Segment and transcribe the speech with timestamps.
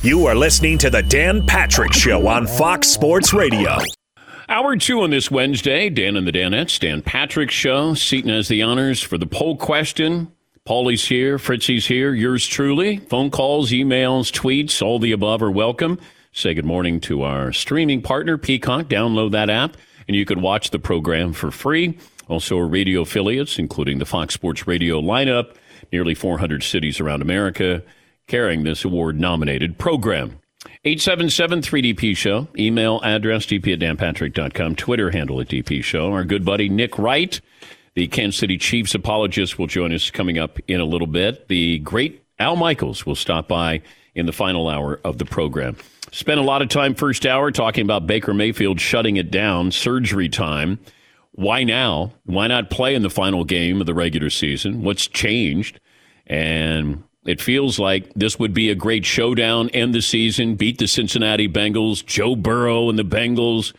[0.00, 3.78] You are listening to the Dan Patrick Show on Fox Sports Radio.
[4.48, 7.94] Hour two on this Wednesday, Dan and the Danettes, Dan Patrick Show.
[7.94, 10.30] Seaton has the honors for the poll question.
[10.64, 12.98] Paulie's here, Fritzy's here, yours truly.
[12.98, 15.98] Phone calls, emails, tweets, all the above are welcome.
[16.30, 18.86] Say good morning to our streaming partner, Peacock.
[18.86, 19.76] Download that app,
[20.06, 21.98] and you can watch the program for free.
[22.28, 25.56] Also, our radio affiliates, including the Fox Sports Radio lineup,
[25.90, 27.82] nearly 400 cities around America
[28.28, 30.38] carrying this award nominated program.
[30.84, 32.46] 877 3DP Show.
[32.56, 34.76] Email address dp at danpatrick.com.
[34.76, 36.12] Twitter handle at DP Show.
[36.12, 37.40] Our good buddy Nick Wright,
[37.94, 41.48] the Kansas City Chiefs apologist, will join us coming up in a little bit.
[41.48, 43.82] The great Al Michaels will stop by
[44.14, 45.76] in the final hour of the program.
[46.12, 50.28] Spent a lot of time first hour talking about Baker Mayfield shutting it down, surgery
[50.28, 50.78] time.
[51.32, 52.12] Why now?
[52.24, 54.82] Why not play in the final game of the regular season?
[54.82, 55.80] What's changed?
[56.26, 60.88] And it feels like this would be a great showdown, end the season, beat the
[60.88, 63.74] Cincinnati Bengals, Joe Burrow and the Bengals,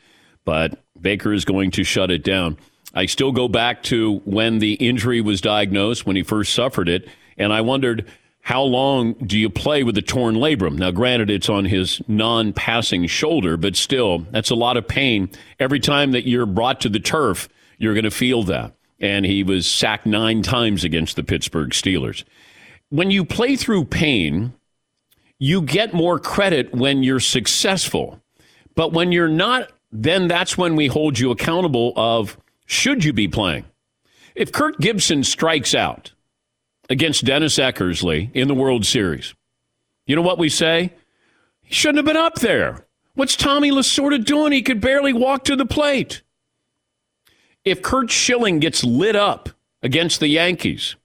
[0.45, 2.59] but Baker is going to shut it down.
[2.93, 7.07] I still go back to when the injury was diagnosed, when he first suffered it,
[7.39, 8.05] and I wondered
[8.41, 10.77] how long do you play with a torn labrum?
[10.77, 15.27] Now, granted, it's on his non passing shoulder, but still, that's a lot of pain.
[15.59, 18.75] Every time that you're brought to the turf, you're going to feel that.
[18.99, 22.23] And he was sacked nine times against the Pittsburgh Steelers
[22.89, 24.53] when you play through pain,
[25.37, 28.21] you get more credit when you're successful.
[28.75, 33.27] But when you're not, then that's when we hold you accountable of should you be
[33.27, 33.65] playing?
[34.35, 36.13] If Kirk Gibson strikes out
[36.89, 39.33] against Dennis Eckersley in the World Series,
[40.05, 40.93] you know what we say?
[41.61, 42.85] He shouldn't have been up there.
[43.15, 44.51] What's Tommy Lasorda doing?
[44.51, 46.21] He could barely walk to the plate.
[47.65, 49.49] If Curt Schilling gets lit up
[49.83, 50.95] against the Yankees,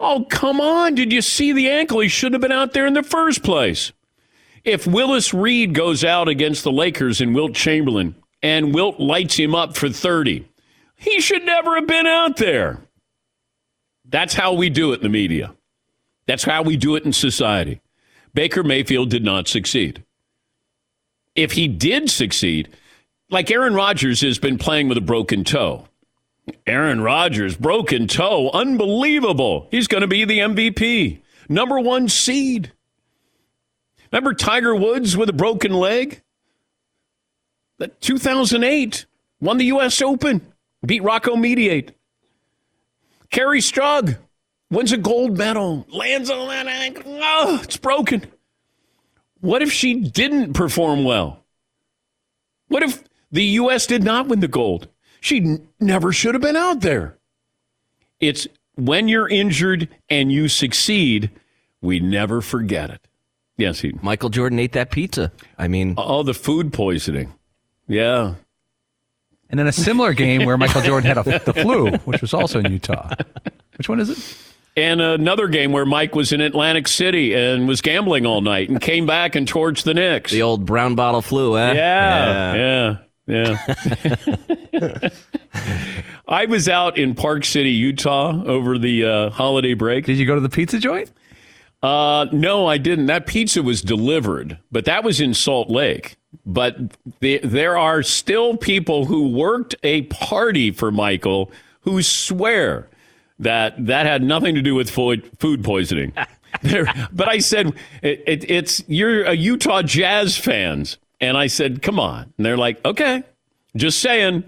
[0.00, 0.94] Oh, come on.
[0.94, 2.00] Did you see the ankle?
[2.00, 3.92] He shouldn't have been out there in the first place.
[4.64, 9.54] If Willis Reed goes out against the Lakers and Wilt Chamberlain and Wilt lights him
[9.54, 10.48] up for 30,
[10.96, 12.80] he should never have been out there.
[14.04, 15.54] That's how we do it in the media.
[16.26, 17.80] That's how we do it in society.
[18.34, 20.04] Baker Mayfield did not succeed.
[21.34, 22.68] If he did succeed,
[23.30, 25.87] like Aaron Rodgers has been playing with a broken toe.
[26.66, 28.50] Aaron Rodgers, broken toe.
[28.50, 29.68] Unbelievable.
[29.70, 31.20] He's going to be the MVP.
[31.48, 32.72] Number one seed.
[34.12, 36.22] Remember Tiger Woods with a broken leg?
[37.78, 39.06] That 2008
[39.40, 40.02] won the U.S.
[40.02, 40.52] Open,
[40.84, 41.92] beat Rocco Mediate.
[43.30, 44.18] Kerri Strug
[44.70, 47.18] wins a gold medal, lands on that ankle.
[47.22, 48.26] Oh, it's broken.
[49.40, 51.44] What if she didn't perform well?
[52.68, 53.86] What if the U.S.
[53.86, 54.88] did not win the gold?
[55.20, 57.16] She n- never should have been out there.
[58.20, 61.30] It's when you're injured and you succeed,
[61.80, 63.00] we never forget it.
[63.56, 65.32] Yes, he, Michael Jordan ate that pizza.
[65.58, 67.34] I mean, all the food poisoning.
[67.88, 68.34] Yeah.
[69.50, 72.60] And then a similar game where Michael Jordan had a, the flu, which was also
[72.60, 73.14] in Utah.
[73.78, 74.36] Which one is it?
[74.76, 78.80] And another game where Mike was in Atlantic City and was gambling all night and
[78.80, 80.30] came back and torched the Knicks.
[80.30, 81.72] The old brown bottle flu, eh?
[81.72, 81.74] Yeah.
[81.74, 82.54] Yeah.
[82.54, 82.96] yeah.
[83.28, 83.58] Yeah.
[86.28, 90.06] I was out in Park City, Utah over the uh, holiday break.
[90.06, 91.12] Did you go to the pizza joint?
[91.82, 93.06] Uh, no, I didn't.
[93.06, 96.16] That pizza was delivered, but that was in Salt Lake.
[96.44, 96.76] But
[97.20, 101.52] the, there are still people who worked a party for Michael
[101.82, 102.88] who swear
[103.38, 106.12] that that had nothing to do with food poisoning.
[107.12, 107.72] but I said,
[108.02, 110.96] it, it, it's you're a Utah Jazz fans.
[111.20, 113.22] And I said, "Come on." And they're like, "Okay,
[113.76, 114.44] just saying.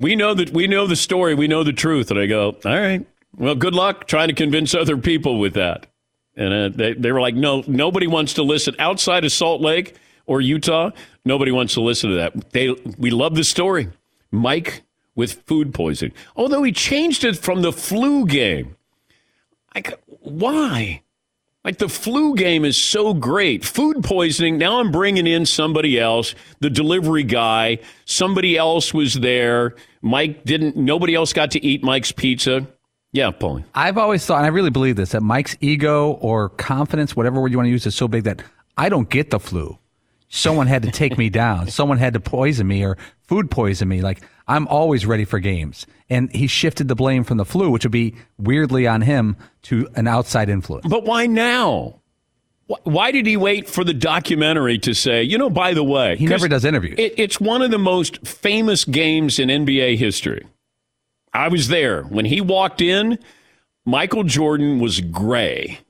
[0.00, 1.34] We know that we know the story.
[1.34, 3.06] We know the truth." And I go, "All right.
[3.36, 5.86] Well, good luck trying to convince other people with that."
[6.36, 9.96] And uh, they they were like, "No, nobody wants to listen outside of Salt Lake
[10.26, 10.90] or Utah.
[11.24, 12.50] Nobody wants to listen to that.
[12.52, 13.88] They we love the story.
[14.30, 14.82] Mike
[15.14, 16.12] with food poisoning.
[16.36, 18.76] Although he changed it from the flu game.
[19.74, 21.02] Like, why?
[21.64, 23.64] Like the flu game is so great.
[23.64, 24.58] Food poisoning.
[24.58, 27.78] Now I'm bringing in somebody else, the delivery guy.
[28.04, 29.74] Somebody else was there.
[30.02, 32.66] Mike didn't, nobody else got to eat Mike's pizza.
[33.12, 33.64] Yeah, Paulie.
[33.74, 37.52] I've always thought, and I really believe this, that Mike's ego or confidence, whatever word
[37.52, 38.42] you want to use, is so big that
[38.76, 39.78] I don't get the flu.
[40.28, 41.68] Someone had to take me down.
[41.68, 44.02] Someone had to poison me or food poison me.
[44.02, 45.86] Like I'm always ready for games.
[46.10, 49.88] And he shifted the blame from the flu, which would be weirdly on him, to
[49.94, 50.86] an outside influence.
[50.86, 52.00] But why now?
[52.66, 56.16] Why did he wait for the documentary to say, you know, by the way?
[56.16, 56.94] He never does interviews.
[56.98, 60.46] It, it's one of the most famous games in NBA history.
[61.32, 62.04] I was there.
[62.04, 63.18] When he walked in,
[63.84, 65.80] Michael Jordan was gray.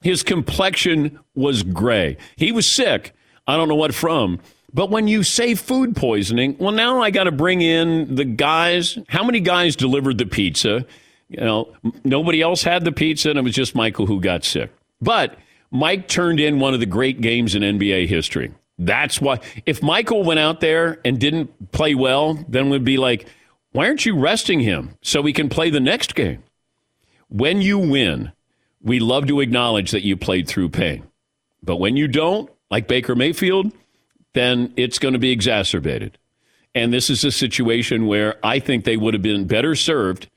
[0.00, 2.16] His complexion was gray.
[2.36, 3.12] He was sick.
[3.46, 4.40] I don't know what from.
[4.74, 8.98] But when you say food poisoning, well, now I got to bring in the guys.
[9.08, 10.86] How many guys delivered the pizza?
[11.28, 11.74] You know,
[12.04, 14.70] nobody else had the pizza, and it was just Michael who got sick.
[15.00, 15.36] But
[15.70, 18.52] Mike turned in one of the great games in NBA history.
[18.78, 23.26] That's why, if Michael went out there and didn't play well, then we'd be like,
[23.72, 26.42] why aren't you resting him so he can play the next game?
[27.28, 28.32] When you win,
[28.82, 31.04] we love to acknowledge that you played through pain.
[31.62, 33.72] But when you don't, like Baker Mayfield,
[34.34, 36.18] then it's going to be exacerbated.
[36.74, 40.28] And this is a situation where I think they would have been better served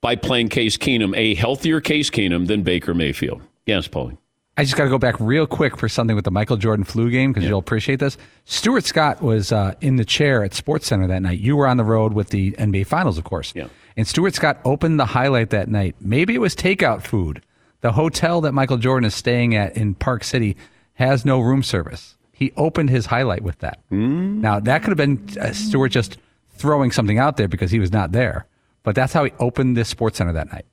[0.00, 3.42] by playing Case Keenum, a healthier Case Keenum than Baker Mayfield.
[3.66, 4.18] Yes, Paulie.
[4.56, 7.10] I just got to go back real quick for something with the Michael Jordan flu
[7.10, 7.50] game because yeah.
[7.50, 8.18] you'll appreciate this.
[8.44, 11.38] Stuart Scott was uh, in the chair at SportsCenter that night.
[11.38, 13.54] You were on the road with the NBA Finals, of course.
[13.56, 13.68] Yeah.
[13.96, 15.96] And Stuart Scott opened the highlight that night.
[16.00, 17.42] Maybe it was takeout food.
[17.80, 20.56] The hotel that Michael Jordan is staying at in Park City
[20.94, 22.16] has no room service.
[22.42, 23.78] He opened his highlight with that.
[23.92, 24.40] Mm.
[24.40, 26.18] Now, that could have been uh, Stuart just
[26.56, 28.46] throwing something out there because he was not there.
[28.82, 30.66] But that's how he opened this SportsCenter that night.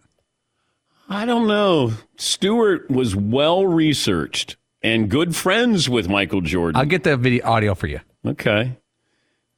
[1.08, 1.94] I don't know.
[2.18, 6.76] Stuart was well researched and good friends with Michael Jordan.
[6.76, 8.00] I'll get the video audio for you.
[8.26, 8.78] Okay.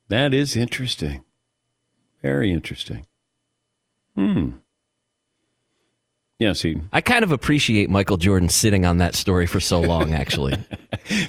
[0.10, 1.24] That is interesting.
[2.22, 3.06] Very interesting.
[4.16, 4.50] Hmm.
[6.42, 6.82] Yes, he.
[6.92, 10.58] I kind of appreciate Michael Jordan sitting on that story for so long, actually.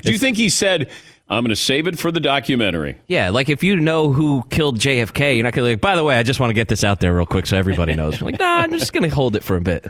[0.01, 0.91] Do you think he said,
[1.29, 2.97] I'm going to save it for the documentary?
[3.09, 6.03] Yeah, like if you know who killed JFK, you're not going to like, by the
[6.03, 8.19] way, I just want to get this out there real quick so everybody knows.
[8.19, 9.87] You're like, nah, I'm just going to hold it for a bit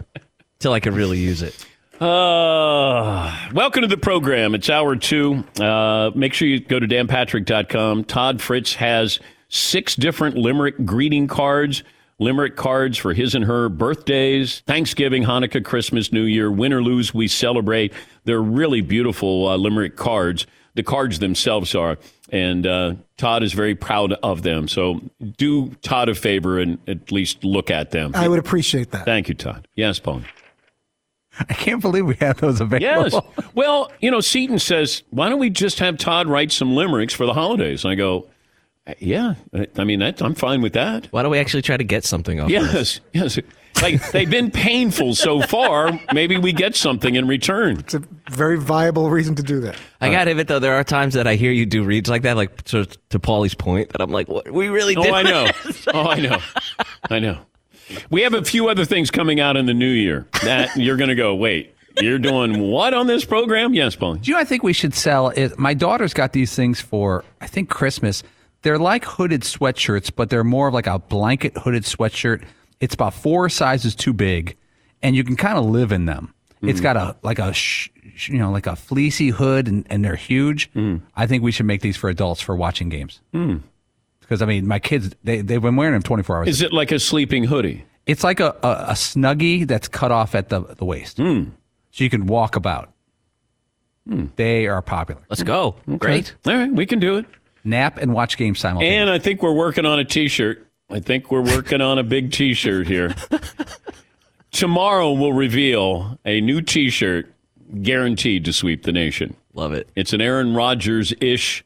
[0.59, 1.55] until I can really use it.
[2.01, 4.57] Uh, welcome to the program.
[4.57, 5.45] It's hour two.
[5.61, 8.05] Uh, make sure you go to danpatrick.com.
[8.07, 11.85] Todd Fritz has six different Limerick greeting cards
[12.23, 17.13] Limerick cards for his and her birthdays, Thanksgiving, Hanukkah, Christmas, New Year, win or lose,
[17.13, 17.93] we celebrate.
[18.25, 20.47] They're really beautiful uh, Limerick cards.
[20.75, 21.99] The cards themselves are,
[22.31, 24.69] and uh, Todd is very proud of them.
[24.69, 25.03] So
[25.37, 28.13] do Todd a favor and at least look at them.
[28.15, 29.05] I would appreciate that.
[29.05, 29.69] Thank you, Todd.
[29.75, 30.23] Yes, Paul.
[31.39, 33.27] I can't believe we have those available.
[33.39, 33.47] Yes.
[33.55, 37.27] Well, you know, Seaton says, why don't we just have Todd write some limericks for
[37.27, 37.85] the holidays?
[37.85, 38.29] And I go,
[38.99, 39.35] yeah,
[39.77, 41.07] I mean, I'm fine with that.
[41.13, 42.51] Why don't we actually try to get something off?
[42.51, 43.01] Yes, this?
[43.13, 43.39] yes.
[43.81, 45.99] Like they've been painful so far.
[46.13, 47.79] Maybe we get something in return.
[47.79, 49.77] It's a very viable reason to do that.
[50.01, 50.47] I got it.
[50.47, 53.19] Though there are times that I hear you do reads like that, like to, to
[53.19, 54.51] Paulie's point, that I'm like, what?
[54.51, 55.13] we really oh, did.
[55.13, 55.51] Oh, I know.
[55.95, 56.39] oh, I know.
[57.11, 57.39] I know.
[58.11, 61.11] We have a few other things coming out in the new year that you're going
[61.11, 61.35] to go.
[61.35, 63.75] Wait, you're doing what on this program?
[63.75, 64.23] Yes, Paulie.
[64.23, 65.29] Do you know I think we should sell?
[65.31, 65.59] It.
[65.59, 68.23] My daughter's got these things for I think Christmas
[68.63, 72.45] they're like hooded sweatshirts, but they're more of like a blanket hooded sweatshirt.
[72.81, 74.57] It's about four sizes too big,
[75.03, 76.35] and you can kind of live in them.
[76.63, 76.71] Mm.
[76.71, 77.91] It's got a like a sh-
[78.27, 80.73] you know like a fleecy hood, and, and they're huge.
[80.73, 81.03] Mm.
[81.17, 83.21] I think we should make these for adults for watching games.
[83.35, 83.63] Mm.
[84.21, 86.49] Because I mean, my kids they they've been wearing them twenty four hours.
[86.49, 87.85] Is it like a sleeping hoodie?
[88.07, 91.51] It's like a, a, a snuggie that's cut off at the the waist, mm.
[91.91, 92.91] so you can walk about.
[94.09, 94.27] Hmm.
[94.35, 95.23] They are popular.
[95.31, 95.77] Let's go.
[95.89, 95.97] Okay.
[95.99, 96.35] Great.
[96.45, 97.27] All right, we can do it
[97.65, 98.97] nap and watch games simultaneously.
[98.97, 100.67] And I think we're working on a T-shirt.
[100.91, 103.15] I think we're working on a big T-shirt here.
[104.51, 107.33] Tomorrow we'll reveal a new T-shirt
[107.83, 109.35] guaranteed to sweep the nation.
[109.55, 109.89] Love it.
[109.95, 111.65] It's an Aaron Rodgers ish,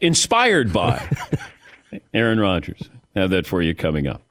[0.00, 1.08] inspired by
[2.14, 2.88] Aaron Rodgers.
[3.16, 4.22] Have that for you coming up.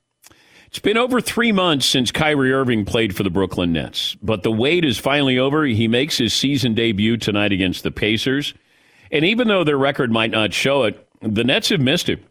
[0.68, 4.52] It's been over three months since Kyrie Irving played for the Brooklyn Nets, but the
[4.52, 5.66] wait is finally over.
[5.66, 8.54] He makes his season debut tonight against the Pacers.
[9.12, 12.24] And even though their record might not show it, the Nets have missed it.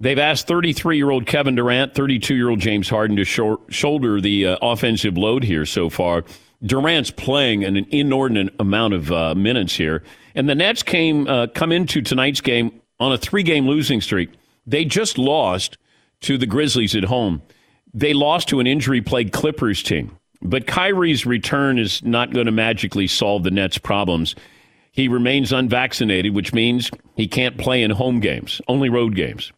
[0.00, 4.46] They've asked 33 year old Kevin Durant, 32 year old James Harden to shoulder the
[4.46, 6.24] uh, offensive load here so far.
[6.62, 10.02] Durant's playing an inordinate amount of uh, minutes here.
[10.34, 14.30] And the Nets came uh, come into tonight's game on a three game losing streak.
[14.66, 15.76] They just lost
[16.22, 17.42] to the Grizzlies at home.
[17.92, 20.16] They lost to an injury plagued Clippers team.
[20.42, 24.34] But Kyrie's return is not going to magically solve the Nets' problems.
[24.92, 29.52] He remains unvaccinated, which means he can't play in home games, only road games.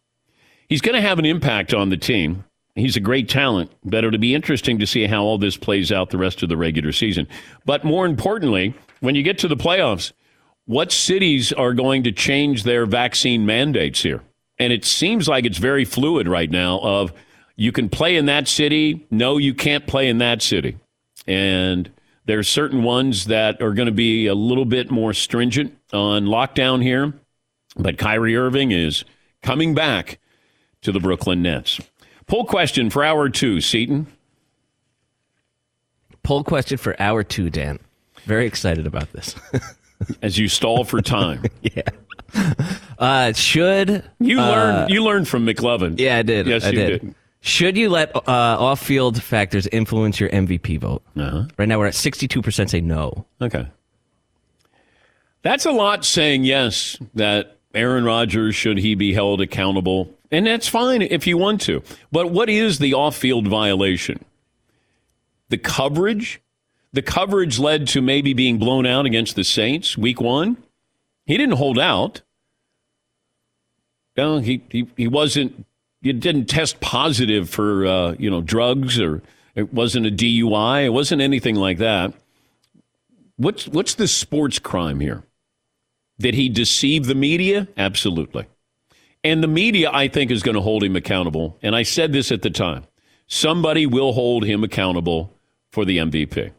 [0.69, 2.43] He's going to have an impact on the team.
[2.75, 6.09] He's a great talent, but it'll be interesting to see how all this plays out
[6.09, 7.27] the rest of the regular season.
[7.65, 10.11] But more importantly, when you get to the playoffs,
[10.65, 14.21] what cities are going to change their vaccine mandates here?
[14.57, 17.13] And it seems like it's very fluid right now of
[17.55, 20.77] you can play in that city, no you can't play in that city.
[21.27, 21.91] And
[22.25, 26.81] there's certain ones that are going to be a little bit more stringent on lockdown
[26.81, 27.13] here,
[27.75, 29.03] but Kyrie Irving is
[29.41, 30.19] coming back
[30.81, 31.79] to the Brooklyn Nets.
[32.27, 34.07] Poll question for hour two, Seaton.
[36.23, 37.79] Poll question for hour two, Dan.
[38.23, 39.35] Very excited about this.
[40.21, 41.43] as you stall for time.
[41.61, 41.81] yeah.
[42.97, 45.99] Uh, should You uh, learned you learned from McLovin.
[45.99, 46.47] Yeah, I did.
[46.47, 47.01] Yes, I you did.
[47.01, 47.15] did.
[47.45, 51.03] Should you let uh, off-field factors influence your MVP vote?
[51.17, 51.43] Uh-huh.
[51.57, 53.25] Right now, we're at sixty-two percent say no.
[53.41, 53.67] Okay.
[55.41, 60.09] That's a lot saying yes, that Aaron Rodgers, should he be held accountable?
[60.31, 61.83] And that's fine if you want to.
[62.13, 64.23] But what is the off field violation?
[65.49, 66.39] The coverage?
[66.93, 70.55] The coverage led to maybe being blown out against the Saints week one.
[71.25, 72.21] He didn't hold out.
[74.15, 75.65] No, he, he, he wasn't,
[76.03, 79.21] he didn't test positive for, uh, you know, drugs or
[79.55, 80.85] it wasn't a DUI.
[80.85, 82.13] It wasn't anything like that.
[83.37, 85.23] What's, what's the sports crime here?
[86.19, 87.67] Did he deceive the media?
[87.77, 88.47] Absolutely.
[89.23, 91.57] And the media, I think, is going to hold him accountable.
[91.61, 92.85] And I said this at the time
[93.25, 95.33] somebody will hold him accountable
[95.71, 96.51] for the MVP.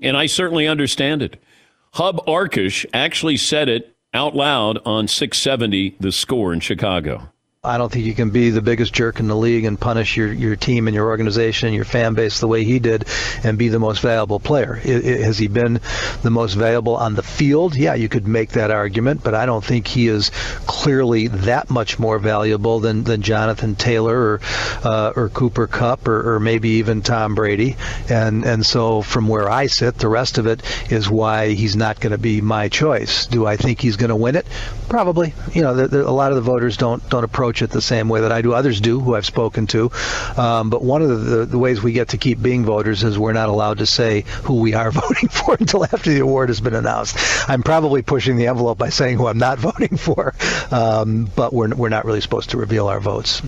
[0.00, 1.42] And I certainly understand it.
[1.94, 7.31] Hub Arkush actually said it out loud on 670, the score in Chicago.
[7.64, 10.32] I don't think you can be the biggest jerk in the league and punish your,
[10.32, 13.04] your team and your organization and your fan base the way he did
[13.44, 14.80] and be the most valuable player.
[14.84, 15.78] I, I, has he been
[16.22, 17.76] the most valuable on the field?
[17.76, 20.30] Yeah, you could make that argument, but I don't think he is
[20.66, 24.40] clearly that much more valuable than, than Jonathan Taylor or
[24.82, 27.76] uh, or Cooper Kupp or, or maybe even Tom Brady.
[28.10, 32.00] And and so from where I sit, the rest of it is why he's not
[32.00, 33.26] going to be my choice.
[33.26, 34.48] Do I think he's going to win it?
[34.88, 35.32] Probably.
[35.52, 38.32] You know, a lot of the voters don't don't approach it the same way that
[38.32, 38.54] I do.
[38.54, 39.90] Others do, who I've spoken to.
[40.36, 43.18] Um, but one of the, the, the, ways we get to keep being voters is
[43.18, 46.60] we're not allowed to say who we are voting for until after the award has
[46.60, 47.16] been announced.
[47.48, 50.34] I'm probably pushing the envelope by saying who I'm not voting for,
[50.70, 53.42] um, but we're, we're not really supposed to reveal our votes.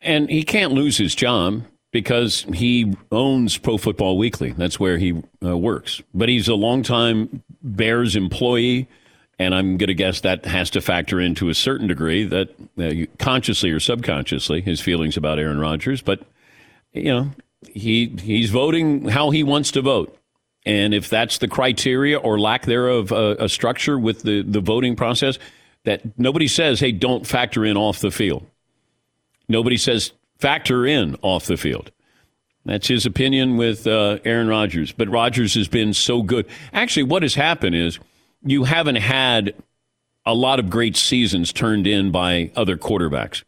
[0.00, 4.52] And he can't lose his job because he owns Pro Football Weekly.
[4.52, 6.02] That's where he uh, works.
[6.12, 8.86] But he's a longtime Bears employee.
[9.38, 13.06] And I'm going to guess that has to factor into a certain degree that uh,
[13.18, 16.00] consciously or subconsciously his feelings about Aaron Rodgers.
[16.00, 16.20] But
[16.92, 17.30] you know,
[17.68, 20.16] he he's voting how he wants to vote,
[20.64, 24.96] and if that's the criteria or lack thereof uh, a structure with the the voting
[24.96, 25.38] process,
[25.84, 28.46] that nobody says, hey, don't factor in off the field.
[29.48, 31.92] Nobody says factor in off the field.
[32.64, 34.90] That's his opinion with uh, Aaron Rodgers.
[34.90, 36.46] But Rodgers has been so good.
[36.72, 38.00] Actually, what has happened is
[38.46, 39.54] you haven't had
[40.24, 43.44] a lot of great seasons turned in by other quarterbacks.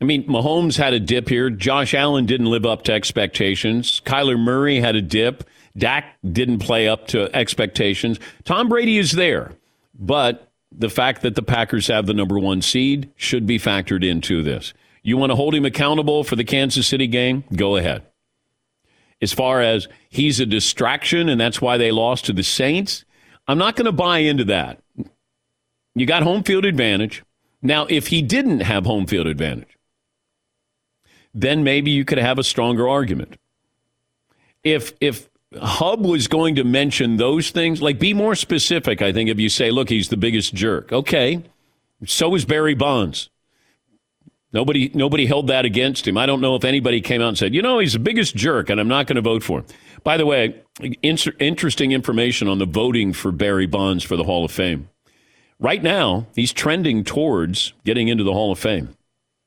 [0.00, 1.50] I mean, Mahomes had a dip here.
[1.50, 4.00] Josh Allen didn't live up to expectations.
[4.04, 5.44] Kyler Murray had a dip.
[5.76, 8.20] Dak didn't play up to expectations.
[8.44, 9.52] Tom Brady is there,
[9.98, 14.42] but the fact that the Packers have the number one seed should be factored into
[14.42, 14.72] this.
[15.02, 17.44] You want to hold him accountable for the Kansas City game?
[17.54, 18.02] Go ahead.
[19.20, 23.04] As far as he's a distraction and that's why they lost to the Saints,
[23.48, 24.80] I'm not going to buy into that.
[25.94, 27.24] You got home field advantage.
[27.62, 29.76] Now, if he didn't have home field advantage,
[31.34, 33.36] then maybe you could have a stronger argument.
[34.62, 35.28] If if
[35.60, 39.48] Hub was going to mention those things, like be more specific, I think if you
[39.48, 40.92] say, look, he's the biggest jerk.
[40.92, 41.42] Okay.
[42.06, 43.30] So is Barry Bonds.
[44.52, 46.16] Nobody nobody held that against him.
[46.16, 48.70] I don't know if anybody came out and said, you know, he's the biggest jerk
[48.70, 49.66] and I'm not going to vote for him.
[50.04, 54.44] By the way, in- interesting information on the voting for Barry Bonds for the Hall
[54.44, 54.88] of Fame.
[55.58, 58.90] Right now, he's trending towards getting into the Hall of Fame.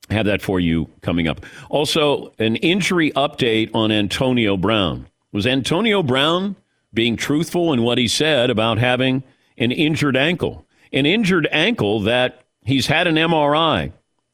[0.09, 1.45] I have that for you coming up.
[1.69, 5.07] Also, an injury update on Antonio Brown.
[5.31, 6.57] Was Antonio Brown
[6.93, 9.23] being truthful in what he said about having
[9.57, 10.65] an injured ankle?
[10.91, 13.93] An injured ankle that he's had an MRI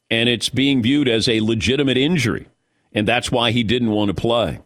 [0.10, 2.48] and it's being viewed as a legitimate injury.
[2.94, 4.60] And that's why he didn't want to play.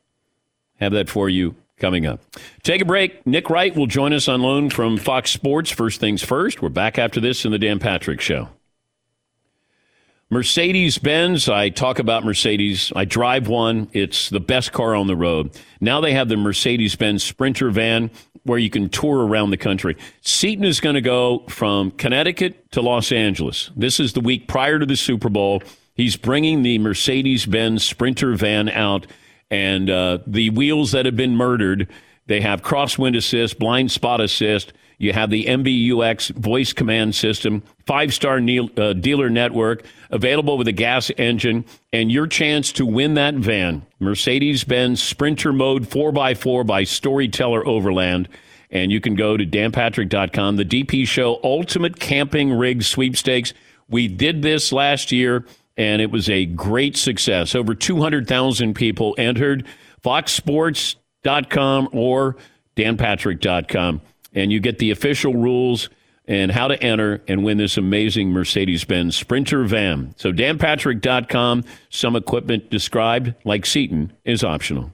[0.82, 2.22] Have that for you coming up.
[2.64, 3.26] Take a break.
[3.26, 5.70] Nick Wright will join us on loan from Fox Sports.
[5.70, 6.62] First things first.
[6.62, 8.50] We're back after this in the Dan Patrick Show.
[10.32, 12.92] Mercedes Benz, I talk about Mercedes.
[12.96, 13.90] I drive one.
[13.92, 15.52] It's the best car on the road.
[15.82, 18.10] Now they have the Mercedes Benz Sprinter van
[18.44, 19.98] where you can tour around the country.
[20.22, 23.70] Seaton is going to go from Connecticut to Los Angeles.
[23.76, 25.62] This is the week prior to the Super Bowl.
[25.94, 29.06] He's bringing the Mercedes Benz Sprinter van out,
[29.52, 31.88] and uh, the wheels that have been murdered,
[32.28, 34.74] they have crosswind assist, blind spot assist.
[34.98, 40.72] You have the MBUX voice command system, five star uh, dealer network, available with a
[40.72, 46.84] gas engine, and your chance to win that van Mercedes Benz Sprinter Mode 4x4 by
[46.84, 48.30] Storyteller Overland.
[48.70, 53.54] And you can go to danpatrick.com, the DP Show Ultimate Camping Rig Sweepstakes.
[53.90, 55.46] We did this last year,
[55.78, 57.56] and it was a great success.
[57.56, 59.66] Over 200,000 people entered.
[60.04, 62.38] FoxSports.com or
[62.76, 64.02] danpatrick.com,
[64.34, 65.90] and you get the official rules
[66.26, 70.14] and how to enter and win this amazing Mercedes Benz Sprinter van.
[70.18, 74.94] So, danpatrick.com, some equipment described, like Seaton, is optional.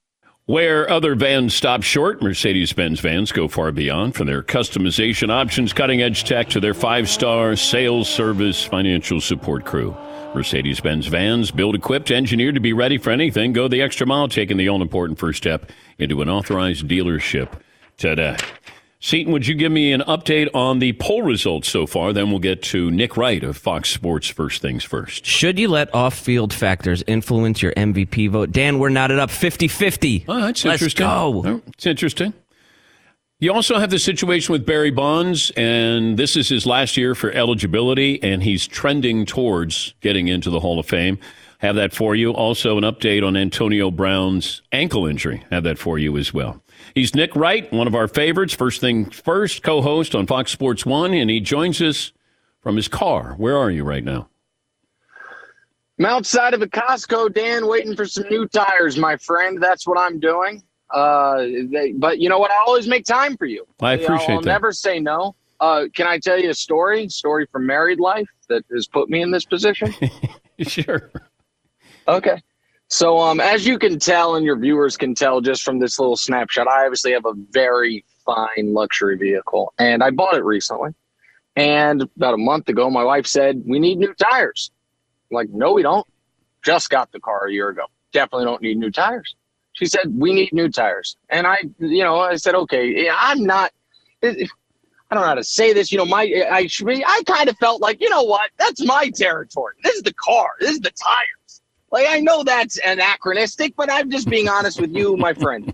[0.47, 5.71] Where other vans stop short, Mercedes Benz vans go far beyond from their customization options,
[5.71, 9.95] cutting edge tech to their five star sales service financial support crew.
[10.33, 14.27] Mercedes Benz vans, built equipped, engineered to be ready for anything, go the extra mile,
[14.27, 17.61] taking the all important first step into an authorized dealership
[17.97, 18.35] today.
[19.03, 22.13] Seaton, would you give me an update on the poll results so far?
[22.13, 25.25] Then we'll get to Nick Wright of Fox Sports First Things First.
[25.25, 28.51] Should you let off field factors influence your MVP vote?
[28.51, 30.25] Dan, we're knotted up 50 50.
[30.27, 31.03] Oh, that's Let's interesting.
[31.03, 31.43] go.
[31.43, 32.33] Oh, it's interesting.
[33.39, 37.31] You also have the situation with Barry Bonds, and this is his last year for
[37.31, 41.17] eligibility, and he's trending towards getting into the Hall of Fame.
[41.57, 42.31] Have that for you.
[42.33, 45.43] Also, an update on Antonio Brown's ankle injury.
[45.49, 46.61] Have that for you as well.
[46.93, 50.85] He's Nick Wright, one of our favorites, first thing first, co host on Fox Sports
[50.85, 52.11] One, and he joins us
[52.59, 53.33] from his car.
[53.37, 54.27] Where are you right now?
[55.99, 59.61] I'm outside of a Costco, Dan, waiting for some new tires, my friend.
[59.61, 60.63] That's what I'm doing.
[60.89, 62.51] Uh, they, but you know what?
[62.51, 63.65] I always make time for you.
[63.81, 64.49] I appreciate I'll, I'll that.
[64.49, 65.35] never say no.
[65.59, 67.07] Uh, can I tell you a story?
[67.07, 69.93] Story from married life that has put me in this position.
[70.59, 71.11] sure.
[72.07, 72.41] Okay.
[72.91, 76.17] So, um, as you can tell, and your viewers can tell just from this little
[76.17, 80.89] snapshot, I obviously have a very fine luxury vehicle, and I bought it recently.
[81.55, 84.71] And about a month ago, my wife said, We need new tires.
[85.31, 86.05] I'm like, no, we don't.
[86.65, 87.85] Just got the car a year ago.
[88.11, 89.37] Definitely don't need new tires.
[89.71, 91.15] She said, We need new tires.
[91.29, 93.71] And I, you know, I said, Okay, I'm not.
[94.21, 94.49] It,
[95.09, 95.93] I don't know how to say this.
[95.93, 97.05] You know, my I should be.
[97.05, 98.51] I kind of felt like, you know what?
[98.57, 99.75] That's my territory.
[99.81, 100.49] This is the car.
[100.59, 101.40] This is the tires.
[101.91, 105.73] Like I know that's anachronistic, but I'm just being honest with you, my friend.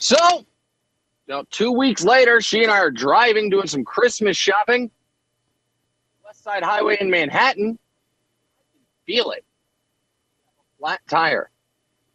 [0.00, 0.44] So, you
[1.28, 4.90] know, two weeks later, she and I are driving, doing some Christmas shopping.
[6.24, 7.78] West Side Highway in Manhattan.
[9.06, 9.44] Feel it.
[10.78, 11.50] Flat tire.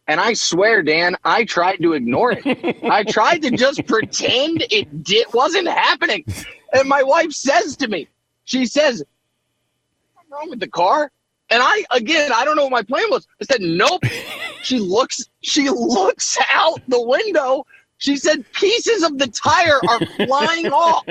[0.06, 2.84] And I swear, Dan, I tried to ignore it.
[2.84, 6.24] I tried to just pretend it did, wasn't happening.
[6.72, 8.08] And my wife says to me,
[8.44, 9.02] she says,
[10.14, 11.10] What's wrong with the car?
[11.50, 13.26] And I, again, I don't know what my plan was.
[13.40, 14.04] I said, Nope.
[14.62, 17.66] she looks, she looks out the window.
[17.98, 21.04] She said, Pieces of the tire are flying off.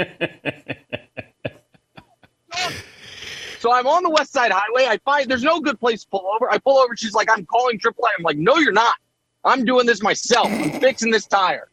[3.59, 4.87] So I'm on the West Side Highway.
[4.87, 6.49] I find there's no good place to pull over.
[6.49, 6.95] I pull over.
[6.95, 8.07] She's like, I'm calling AAA.
[8.17, 8.95] I'm like, no, you're not.
[9.43, 10.47] I'm doing this myself.
[10.47, 11.69] I'm fixing this tire.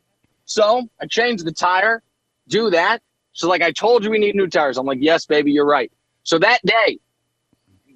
[0.47, 2.03] So I change the tire,
[2.49, 3.03] do that.
[3.33, 4.79] She's like, I told you we need new tires.
[4.79, 5.93] I'm like, yes, baby, you're right.
[6.23, 6.99] So that day,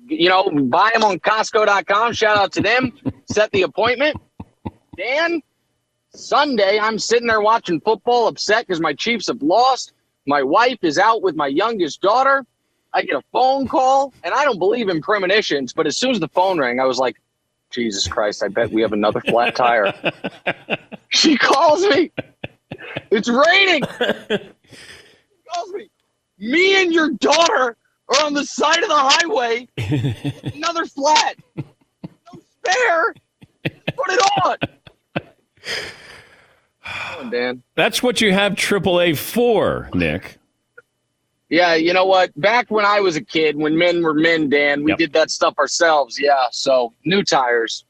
[0.06, 2.12] you know, buy them on Costco.com.
[2.12, 2.92] Shout out to them.
[3.26, 4.16] Set the appointment.
[4.96, 5.42] Dan,
[6.10, 9.92] Sunday, I'm sitting there watching football, upset because my Chiefs have lost.
[10.26, 12.44] My wife is out with my youngest daughter.
[12.92, 16.20] I get a phone call, and I don't believe in premonitions, but as soon as
[16.20, 17.16] the phone rang, I was like,
[17.70, 19.94] Jesus Christ, I bet we have another flat tire.
[21.08, 22.10] she calls me.
[23.10, 23.82] It's raining.
[24.70, 25.90] She calls me.
[26.38, 27.76] Me and your daughter
[28.10, 29.68] are on the side of the highway.
[30.54, 31.36] Another flat.
[31.56, 31.64] No
[32.62, 33.14] spare.
[33.62, 34.56] Put it on.
[36.82, 37.62] Come on, Dan.
[37.74, 40.38] That's what you have AAA for, Nick.
[41.48, 42.30] Yeah, you know what?
[42.40, 44.98] Back when I was a kid, when men were men, Dan, we Yep.
[44.98, 46.18] did that stuff ourselves.
[46.20, 46.46] Yeah.
[46.52, 47.84] So new tires,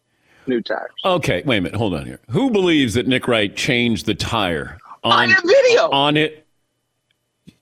[0.46, 0.90] new tires.
[1.04, 1.76] Okay, wait a minute.
[1.76, 2.20] Hold on here.
[2.30, 5.90] Who believes that Nick Wright changed the tire I on have video.
[5.90, 6.46] on it?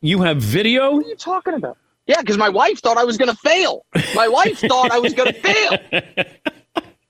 [0.01, 0.93] You have video?
[0.93, 1.77] what are you talking about?
[2.09, 3.85] Yeah, because my wife thought I was going to fail.
[4.15, 6.35] My wife thought I was going to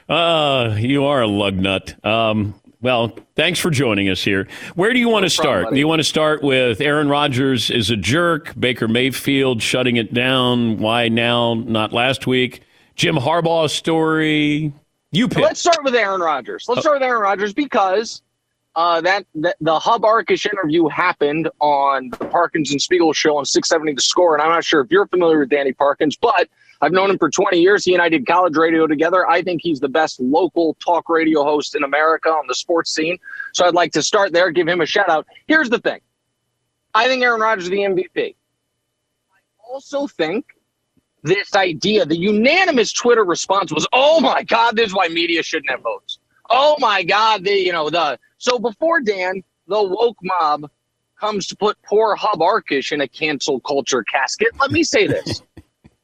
[0.09, 2.03] Uh, you are a lug nut.
[2.03, 4.47] Um, well, thanks for joining us here.
[4.73, 5.63] Where do you want to problem, start?
[5.65, 5.75] buddy.
[5.75, 10.13] Do you want to start with Aaron Rodgers is a jerk, Baker Mayfield shutting it
[10.15, 10.79] down?
[10.79, 12.61] Why now, not last week?
[12.95, 14.73] Jim Harbaugh story.
[15.11, 15.43] You pick.
[15.43, 16.65] Let's start with Aaron Rodgers.
[16.67, 18.22] Let's start with Aaron Rodgers because
[18.75, 23.45] uh, that, that the Hub Arkush interview happened on the Parkins and Spiegel show on
[23.45, 26.49] 670 The Score, and I'm not sure if you're familiar with Danny Parkins, but
[26.81, 27.85] I've known him for 20 years.
[27.85, 29.29] He and I did college radio together.
[29.29, 33.17] I think he's the best local talk radio host in America on the sports scene.
[33.53, 35.25] So I'd like to start there, give him a shout out.
[35.47, 36.01] Here's the thing
[36.93, 38.35] I think Aaron Rodgers is the MVP.
[39.31, 40.45] I also think
[41.23, 45.69] this idea, the unanimous Twitter response was, "Oh my God, this is why media shouldn't
[45.69, 46.12] have votes."
[46.49, 50.69] Oh my God, the you know the so before Dan, the woke mob
[51.19, 55.41] comes to put poor Hub Arkush in a cancel culture casket, let me say this.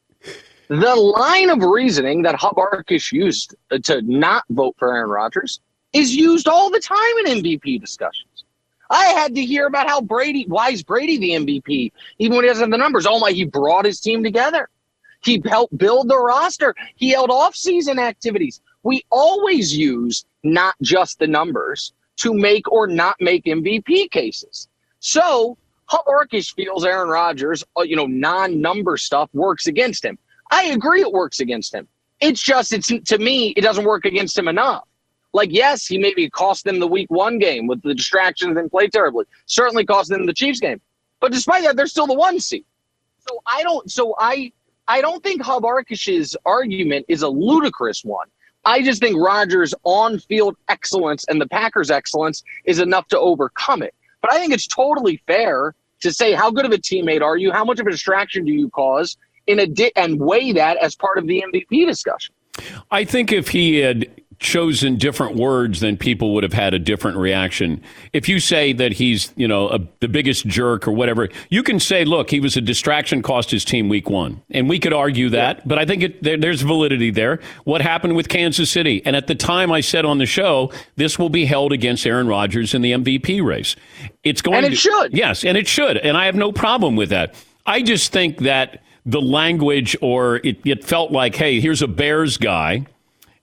[0.68, 5.60] the line of reasoning that Hub Arkush used to not vote for Aaron Rodgers
[5.92, 8.44] is used all the time in MVP discussions.
[8.88, 12.48] I had to hear about how Brady, why is Brady the MVP, even when he
[12.48, 13.06] doesn't have the numbers?
[13.06, 14.68] Oh my, he brought his team together.
[15.22, 16.74] He helped build the roster.
[16.96, 18.60] He held off-season activities.
[18.82, 24.68] We always use not just the numbers to make or not make MVP cases.
[25.00, 30.18] So Hub Arkush feels Aaron Rodgers, uh, you know, non-number stuff works against him.
[30.50, 31.88] I agree it works against him.
[32.20, 34.84] It's just it's to me, it doesn't work against him enough.
[35.32, 38.88] Like, yes, he maybe cost them the week one game with the distractions and play
[38.88, 39.24] terribly.
[39.46, 40.80] Certainly cost them the Chiefs game.
[41.20, 42.64] But despite that, they're still the one seed.
[43.28, 44.52] So I don't so I
[44.88, 48.26] I don't think Hub argument is a ludicrous one.
[48.64, 53.94] I just think Rodgers' on-field excellence and the Packers' excellence is enough to overcome it.
[54.20, 57.52] But I think it's totally fair to say how good of a teammate are you?
[57.52, 59.16] How much of a distraction do you cause?
[59.46, 62.34] In a di- and weigh that as part of the MVP discussion.
[62.90, 64.08] I think if he had
[64.40, 67.80] chosen different words, then people would have had a different reaction.
[68.14, 71.78] If you say that he's, you know, a, the biggest jerk or whatever, you can
[71.78, 74.42] say, look, he was a distraction, cost his team week one.
[74.50, 75.62] And we could argue that, yeah.
[75.66, 77.38] but I think it, there, there's validity there.
[77.64, 79.02] What happened with Kansas City?
[79.04, 82.26] And at the time I said on the show, this will be held against Aaron
[82.26, 83.76] Rodgers in the MVP race.
[84.24, 85.14] It's going and it to, should.
[85.14, 85.98] Yes, and it should.
[85.98, 87.34] And I have no problem with that.
[87.66, 92.38] I just think that the language or it, it felt like, hey, here's a Bears
[92.38, 92.86] guy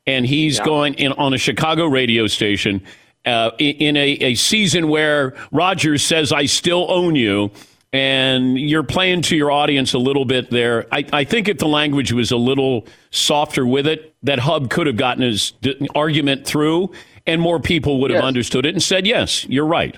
[0.07, 0.65] and he's yeah.
[0.65, 2.81] going in on a Chicago radio station
[3.25, 7.51] uh, in a, a season where Rodgers says, "I still own you."
[7.93, 10.85] And you're playing to your audience a little bit there.
[10.91, 14.87] I, I think if the language was a little softer with it, that Hub could
[14.87, 15.53] have gotten his
[15.95, 16.91] argument through,
[17.25, 18.27] and more people would have yes.
[18.27, 19.97] understood it and said, "Yes, you're right."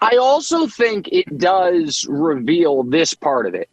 [0.00, 3.70] I also think it does reveal this part of it.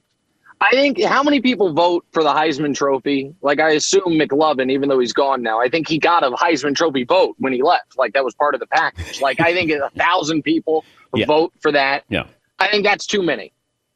[0.62, 3.34] I think how many people vote for the Heisman Trophy?
[3.42, 6.76] Like I assume McLovin, even though he's gone now, I think he got a Heisman
[6.76, 7.98] Trophy vote when he left.
[7.98, 9.22] Like that was part of the package.
[9.22, 11.26] Like I think a thousand people yeah.
[11.26, 12.04] vote for that.
[12.10, 12.26] Yeah,
[12.60, 13.54] I think that's too many.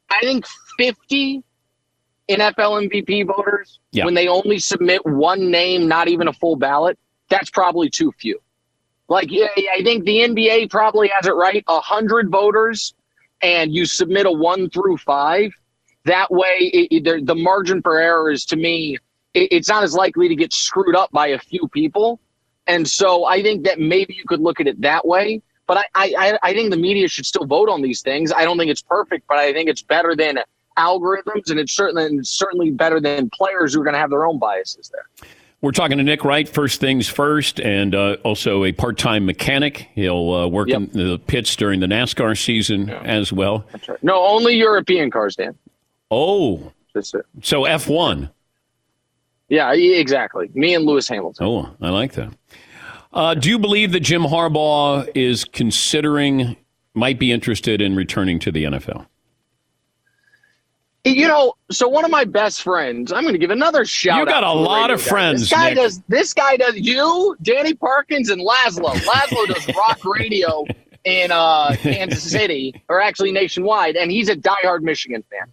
[0.10, 0.46] I think
[0.78, 1.44] fifty
[2.30, 4.06] NFL MVP voters yeah.
[4.06, 6.98] when they only submit one name, not even a full ballot.
[7.30, 8.40] That's probably too few.
[9.10, 11.62] Like yeah, I think the NBA probably has it right.
[11.68, 12.94] A hundred voters,
[13.42, 15.52] and you submit a one through five
[16.06, 18.98] that way, it, it, the margin for error is to me,
[19.34, 22.20] it, it's not as likely to get screwed up by a few people.
[22.68, 25.42] And so I think that maybe you could look at it that way.
[25.66, 28.34] But I, I, I think the media should still vote on these things.
[28.34, 30.40] I don't think it's perfect, but I think it's better than
[30.78, 34.26] algorithms, and it's certainly it's certainly better than players who are going to have their
[34.26, 35.28] own biases there.
[35.62, 39.88] We're talking to Nick Wright, first things first, and uh, also a part time mechanic.
[39.96, 40.82] He'll uh, work yep.
[40.82, 43.02] in the pits during the NASCAR season yeah.
[43.04, 43.66] as well.
[43.88, 44.04] Right.
[44.04, 45.56] No, only European cars, Dan.
[46.14, 46.72] Oh.
[47.42, 48.30] So F one.
[49.50, 50.50] Yeah, exactly.
[50.54, 51.46] Me and Lewis Hamilton.
[51.46, 52.34] Oh, I like that.
[53.12, 56.56] Uh, do you believe that Jim Harbaugh is considering,
[56.94, 59.06] might be interested in returning to the NFL?
[61.06, 64.20] You know, so one of my best friends, I'm going to give another shout.
[64.20, 65.42] You got a lot of friends.
[65.42, 65.78] This guy Nick.
[65.78, 66.02] does.
[66.08, 66.76] This guy does.
[66.76, 68.94] You, Danny Parkins, and Laszlo.
[68.94, 70.64] Laszlo does rock radio
[71.04, 75.52] in uh, Kansas City, or actually nationwide, and he's a diehard Michigan fan.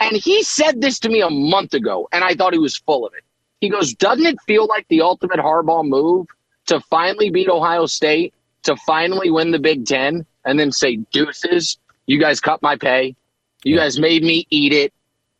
[0.00, 3.06] And he said this to me a month ago, and I thought he was full
[3.06, 3.24] of it.
[3.60, 6.26] He goes, Doesn't it feel like the ultimate Harbaugh move
[6.66, 11.78] to finally beat Ohio State, to finally win the Big Ten, and then say, Deuces,
[12.06, 13.16] you guys cut my pay.
[13.64, 13.82] You yeah.
[13.82, 14.92] guys made me eat it.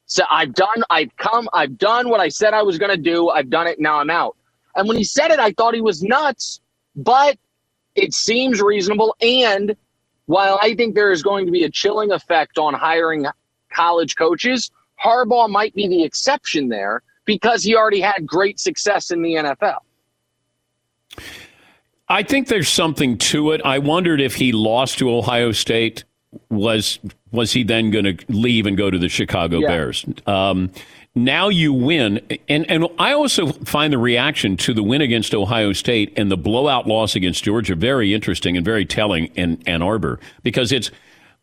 [0.07, 3.29] So I've done, I've come, I've done what I said I was going to do.
[3.29, 3.79] I've done it.
[3.81, 4.37] Now I'm out.
[4.75, 6.61] And when he said it, I thought he was nuts,
[6.95, 7.37] but
[7.95, 9.17] it seems reasonable.
[9.21, 9.77] And
[10.27, 13.27] while I think there is going to be a chilling effect on hiring
[13.71, 14.71] college coaches.
[15.03, 19.79] Harbaugh might be the exception there because he already had great success in the NFL.
[22.09, 23.61] I think there's something to it.
[23.65, 26.05] I wondered if he lost to Ohio State,
[26.51, 26.99] was
[27.33, 29.69] was he then going to leave and go to the Chicago yeah.
[29.69, 30.05] Bears?
[30.27, 30.71] Um,
[31.15, 35.73] now you win, and and I also find the reaction to the win against Ohio
[35.73, 40.21] State and the blowout loss against Georgia very interesting and very telling in Ann Arbor
[40.43, 40.91] because it's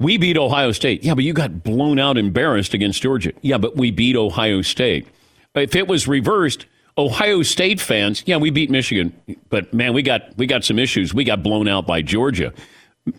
[0.04, 1.04] we beat Ohio State.
[1.04, 3.32] Yeah, but you got blown out, embarrassed against Georgia.
[3.42, 5.08] Yeah, but we beat Ohio State.
[5.56, 6.66] If it was reversed,
[6.98, 9.13] Ohio State fans, yeah, we beat Michigan,
[9.50, 11.13] but man, we got we got some issues.
[11.13, 12.54] We got blown out by Georgia.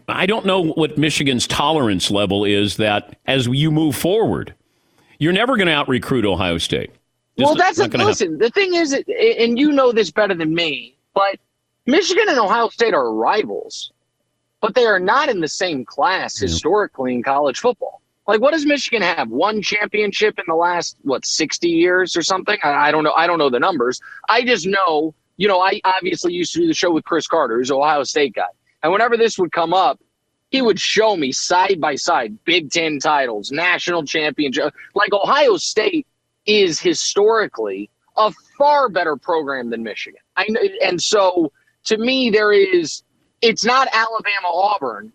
[0.08, 4.54] I don't know what Michigan's tolerance level is that as you move forward,
[5.18, 6.90] you're never going to out recruit Ohio State.
[7.38, 8.32] Just well, that's a, listen.
[8.32, 8.38] Happen.
[8.38, 11.38] The thing is, and you know this better than me, but
[11.86, 13.92] Michigan and Ohio State are rivals.
[14.64, 18.00] But they are not in the same class historically in college football.
[18.26, 19.28] Like, what does Michigan have?
[19.28, 22.56] One championship in the last what sixty years or something?
[22.64, 23.12] I, I don't know.
[23.12, 24.00] I don't know the numbers.
[24.26, 27.58] I just know, you know, I obviously used to do the show with Cris Carter,
[27.58, 28.48] who's an Ohio State guy,
[28.82, 30.00] and whenever this would come up,
[30.48, 34.72] he would show me side by side Big Ten titles, national championship.
[34.94, 36.06] Like Ohio State
[36.46, 40.22] is historically a far better program than Michigan.
[40.38, 40.46] I
[40.82, 41.52] and so
[41.84, 43.02] to me, there is.
[43.44, 45.12] It's not Alabama Auburn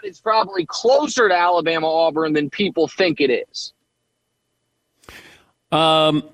[0.00, 3.72] but it's probably closer to Alabama Auburn than people think it is.
[5.72, 6.24] Um,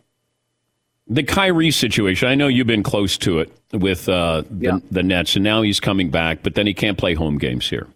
[1.08, 2.28] the Kyrie situation.
[2.28, 4.78] I know you've been close to it with uh, the, Yeah.
[4.90, 7.86] the Nets, and now he's coming back, but then he can't play home games here.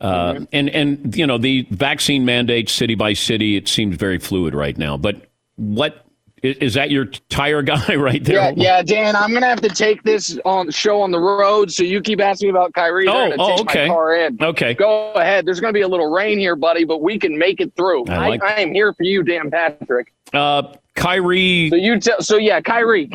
[0.00, 0.44] Uh, Mm-hmm.
[0.52, 3.56] And and you know the vaccine mandate city by city.
[3.56, 4.96] It seems very fluid right now.
[4.96, 6.04] But what
[6.44, 8.36] i- is that your tire guy right there?
[8.36, 11.70] Yeah, yeah, Dan, I'm gonna have to take this on show on the road.
[11.72, 13.08] So you keep asking me about Kyrie.
[13.08, 13.88] Oh, oh, okay.
[13.88, 14.38] My car in.
[14.42, 14.74] Okay.
[14.74, 15.46] Go ahead.
[15.46, 18.06] There's gonna be a little rain here, buddy, but we can make it through.
[18.08, 20.12] I I, like- I am here for you, Dan Patrick.
[20.32, 22.20] Uh, Kyrie, So you tell.
[22.20, 23.10] So yeah, Kyrie,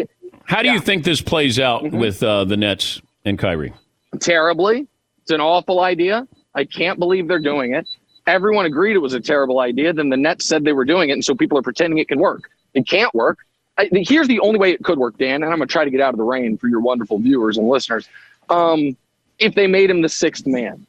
[0.45, 1.97] how do you think this plays out Mm-hmm.
[1.97, 3.73] with uh, the Nets and Kyrie?
[4.19, 4.87] terribly.
[5.21, 6.27] It's an awful idea.
[6.55, 7.87] I can't believe they're doing it.
[8.25, 9.93] Everyone agreed it was a terrible idea.
[9.93, 12.19] Then the Nets said they were doing it, and so people are pretending it can
[12.19, 12.49] work.
[12.77, 13.39] It can't work.
[13.77, 15.89] I, here's the only way it could work, Dan, and I'm going to try to
[15.89, 18.07] get out of the rain for your wonderful viewers and listeners.
[18.49, 18.95] Um,
[19.39, 20.85] if they made him the sixth man,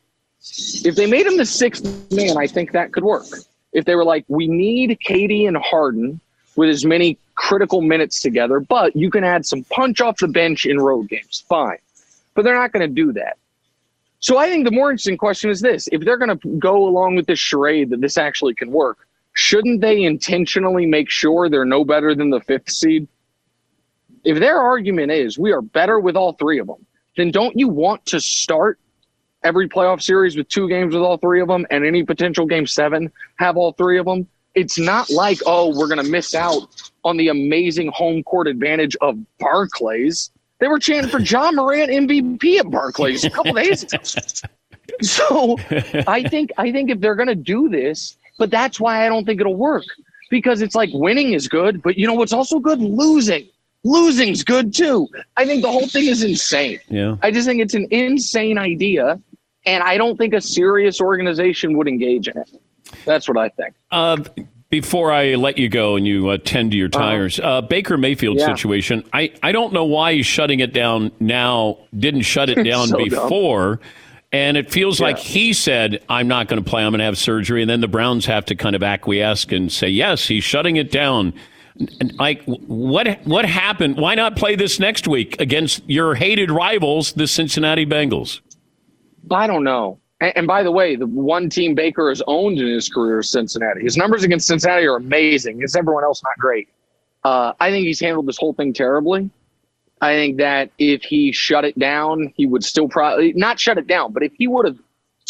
[0.84, 3.26] if they made him the sixth man, I think that could work.
[3.72, 6.20] If they were like, we need KD and Harden
[6.56, 10.66] with as many critical minutes together, but you can add some punch off the bench
[10.66, 11.78] in road games, fine.
[12.34, 13.38] But they're not going to do that.
[14.20, 17.16] So I think the more interesting question is this: if they're going to go along
[17.16, 19.07] with this charade that this actually can work,
[19.38, 23.06] shouldn't they intentionally make sure they're no better than the fifth seed?
[24.24, 26.84] If their argument is we are better with all three of them,
[27.16, 28.80] then don't you want to start
[29.44, 32.66] every playoff series with two games with all three of them and any potential game
[32.66, 34.26] seven have all three of them?
[34.56, 38.96] It's not like, oh, we're going to miss out on the amazing home court advantage
[39.00, 40.32] of Barclays.
[40.58, 43.98] They were chanting for Ja Morant MVP at Barclays a couple days ago.
[45.00, 45.56] So
[46.08, 49.24] I think I think if they're going to do this, but that's why I don't
[49.26, 49.84] think it'll work
[50.30, 52.80] because it's like winning is good, but you know what's also good?
[52.80, 53.48] Losing.
[53.84, 55.08] Losing's good too.
[55.36, 56.80] I think the whole thing is insane.
[56.88, 57.16] Yeah.
[57.22, 59.20] I just think it's an insane idea,
[59.66, 62.50] and I don't think a serious organization would engage in it.
[63.04, 63.74] That's what I think.
[63.90, 64.16] Uh,
[64.70, 68.36] before I let you go and you uh, tend to your tires, uh, Baker Mayfield
[68.38, 68.46] Yeah.
[68.54, 69.02] situation.
[69.14, 71.78] I, I don't know why he's shutting it down now.
[71.96, 73.28] Didn't shut it down So dumb.
[74.32, 76.82] And it feels like he said, "I'm not going to play.
[76.82, 79.72] I'm going to have surgery," and then the Browns have to kind of acquiesce and
[79.72, 81.32] say, "Yes, he's shutting it down."
[82.00, 83.20] And, Like what?
[83.24, 83.96] What happened?
[83.96, 88.40] Why not play this next week against your hated rivals, the Cincinnati Bengals?
[89.30, 89.98] I don't know.
[90.20, 93.30] And, and by the way, the one team Baker has owned in his career is
[93.30, 93.82] Cincinnati.
[93.82, 95.62] His numbers against Cincinnati are amazing.
[95.62, 96.68] Is everyone else not great?
[97.24, 99.30] Uh, I think he's handled this whole thing terribly.
[100.00, 103.86] I think that if he shut it down, he would still probably not shut it
[103.86, 104.78] down, but if he would have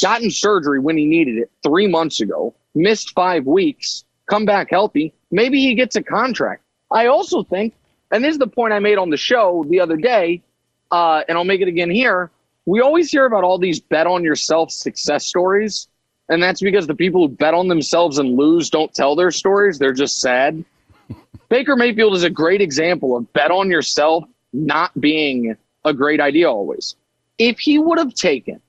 [0.01, 5.13] gotten surgery when he needed it three months ago, missed five weeks, come back healthy,
[5.31, 6.63] maybe he gets a contract.
[6.91, 7.75] I also think,
[8.11, 10.43] and this is the point I made on the show the other day,
[10.91, 12.31] uh, and I'll make it again here.
[12.67, 15.89] We always hear about all these bet on yourself success stories,
[16.29, 19.79] and that's because the people who bet on themselves and lose don't tell their stories.
[19.79, 20.63] They're just sad.
[21.49, 26.51] Baker Mayfield is a great example of bet on yourself not being a great idea
[26.51, 26.97] always.
[27.39, 28.61] If he would have taken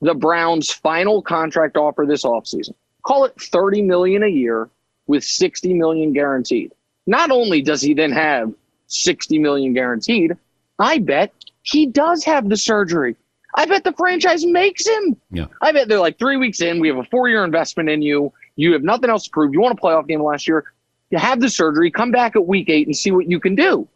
[0.00, 4.68] the Browns' final contract offer this offseason, call it 30 million a year
[5.06, 6.72] with 60 million guaranteed.
[7.06, 8.52] Not only does he then have
[8.88, 10.36] 60 million guaranteed,
[10.78, 13.16] I bet he does have the surgery.
[13.54, 15.16] I bet the franchise makes him.
[15.30, 15.46] Yeah.
[15.62, 16.80] I bet they're like three weeks in.
[16.80, 18.32] We have a four year investment in you.
[18.56, 19.52] You have nothing else to prove.
[19.52, 20.64] You won a playoff game last year.
[21.10, 21.90] You have the surgery.
[21.90, 23.88] Come back at week eight and see what you can do.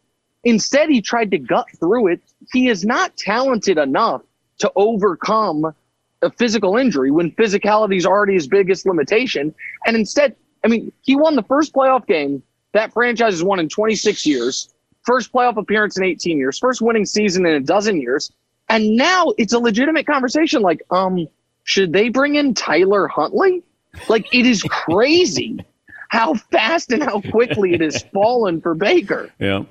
[0.43, 2.21] Instead, he tried to gut through it.
[2.51, 4.21] He is not talented enough
[4.59, 5.73] to overcome
[6.21, 9.53] a physical injury when physicality is already his biggest limitation.
[9.85, 12.41] And instead, I mean, he won the first playoff game
[12.73, 17.05] that franchise has won in 26 years, first playoff appearance in 18 years, first winning
[17.05, 18.31] season in a dozen years.
[18.69, 21.27] And now it's a legitimate conversation like, um,
[21.63, 23.63] should they bring in Tyler Huntley?
[24.09, 25.59] Like, it is crazy
[26.09, 29.29] how fast and how quickly it has fallen for Baker.
[29.39, 29.63] Yeah.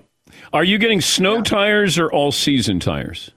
[0.53, 3.31] Are you getting snow tires or all season tires?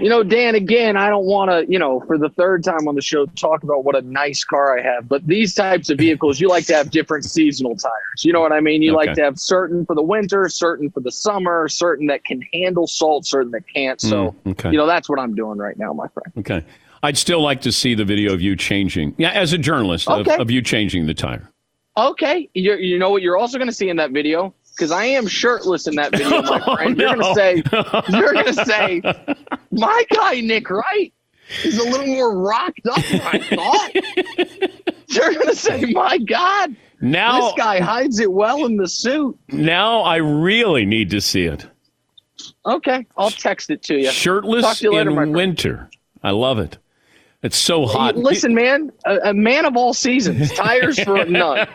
[0.00, 2.94] You know, Dan, again, I don't want to, you know, for the third time on
[2.94, 5.08] the show, talk about what a nice car I have.
[5.08, 8.24] But these types of vehicles, you like to have different seasonal tires.
[8.24, 8.80] You know what I mean?
[8.80, 12.40] You like to have certain for the winter, certain for the summer, certain that can
[12.52, 14.00] handle salt, certain that can't.
[14.00, 14.70] So, Mm, okay.
[14.70, 16.32] you know, that's what I'm doing right now, my friend.
[16.38, 16.64] Okay.
[17.02, 19.16] I'd still like to see the video of you changing.
[19.18, 20.36] Yeah, as a journalist, of, Okay.
[20.36, 21.50] of you changing the tire.
[21.96, 22.48] Okay.
[22.54, 24.54] You, you know what you're also going to see in that video?
[24.78, 27.02] Because I am shirtless in that video, my friend.
[27.02, 27.34] Oh, you're no.
[27.34, 27.62] going to say,
[28.16, 29.02] you're to say,
[29.72, 31.12] my guy, Nick Wright,
[31.64, 33.94] is a little more rocked up than I thought.
[35.08, 39.36] you're going to say, my God, Now, this guy hides it well in the suit.
[39.48, 41.66] now I really need to see it.
[42.64, 43.04] Okay.
[43.16, 44.12] I'll text it to you.
[44.12, 45.90] Shirtless to you later, in winter.
[46.22, 46.78] I love it.
[47.42, 48.16] It's so hot.
[48.16, 50.52] Listen, man, a, a man of all seasons.
[50.52, 51.66] Tires for none.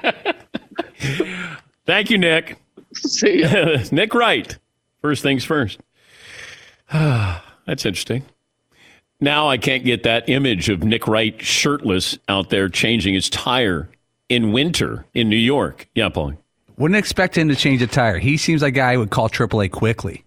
[1.86, 2.60] Thank you, Nick.
[3.08, 3.78] See ya.
[3.92, 4.58] Nick Wright.
[5.02, 5.80] First things first.
[6.92, 8.24] That's interesting.
[9.20, 13.90] Now I can't get that image of Nick Wright shirtless out there changing his tire
[14.30, 15.88] in winter in New York.
[15.96, 16.38] Yeah, Paulie.
[16.78, 18.18] Wouldn't expect him to change a tire.
[18.18, 20.24] He seems like a guy who would call AAA quickly,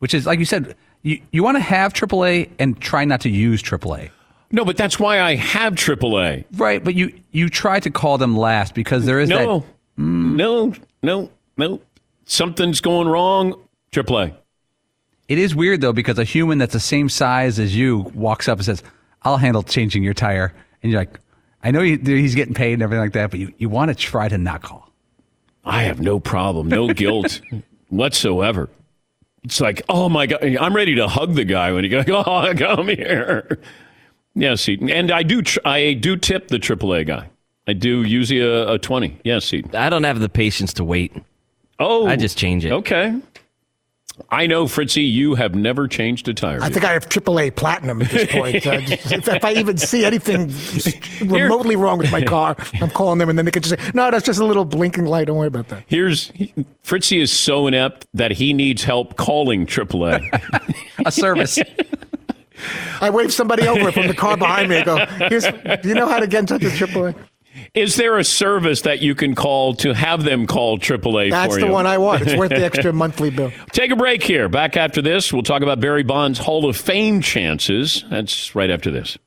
[0.00, 0.74] which is like you said.
[1.02, 4.10] You you want to have AAA and try not to use AAA,
[4.52, 6.44] No, but that's why I have AAA.
[6.58, 6.84] right?
[6.84, 9.46] But you you try to call them last because there is No, that.
[9.96, 10.80] no, mm.
[11.02, 11.80] no, no.
[12.24, 13.54] Something's going wrong.
[13.92, 14.34] AAA.
[15.28, 18.58] It is weird though because a human that's the same size as you walks up
[18.58, 18.82] and says,
[19.22, 21.20] "I'll handle changing your tire," and you're like,
[21.62, 23.94] "I know he, he's getting paid and everything like that, but you, you want to
[23.94, 24.90] try to not call."
[25.64, 27.40] I have no problem, no guilt
[27.88, 28.68] whatsoever.
[29.44, 32.52] It's like, oh my god, I'm ready to hug the guy when he goes, oh,
[32.56, 33.58] come here.
[34.34, 37.30] Yes, Seton, and I do, tr- I do tip the AAA guy.
[37.66, 39.18] I do usually uh, a, a twenty.
[39.24, 39.74] Yes, Seton.
[39.76, 41.12] I don't have the patience to wait.
[41.80, 42.72] Oh, I just change it.
[42.72, 43.18] Okay.
[44.28, 46.58] I know, Fritzy, you have never changed a tire.
[46.60, 48.66] I think I have AAA platinum at this point.
[48.66, 50.52] Uh, just- if, if I even see anything
[51.26, 54.10] remotely wrong with my car, I'm calling them, and then they can just say, "No,
[54.10, 55.28] that's just a little blinking light.
[55.28, 56.30] Don't worry about that." Here's
[56.82, 60.20] Fritzy is so inept that he needs help calling AAA.
[61.06, 61.58] A service.
[63.00, 64.76] I wave somebody over from the car behind me.
[64.76, 67.14] and go, Here's, "Do you know how to get in touch with AAA?"
[67.74, 71.60] Is there a service that you can call to have them call AAA That's for
[71.60, 72.22] the one I want.
[72.22, 73.52] It's worth the extra monthly bill.
[73.72, 74.48] Take a break here.
[74.48, 78.04] Back after this, we'll talk about Barry Bonds' Hall of Fame chances.
[78.10, 79.18] That's right after this.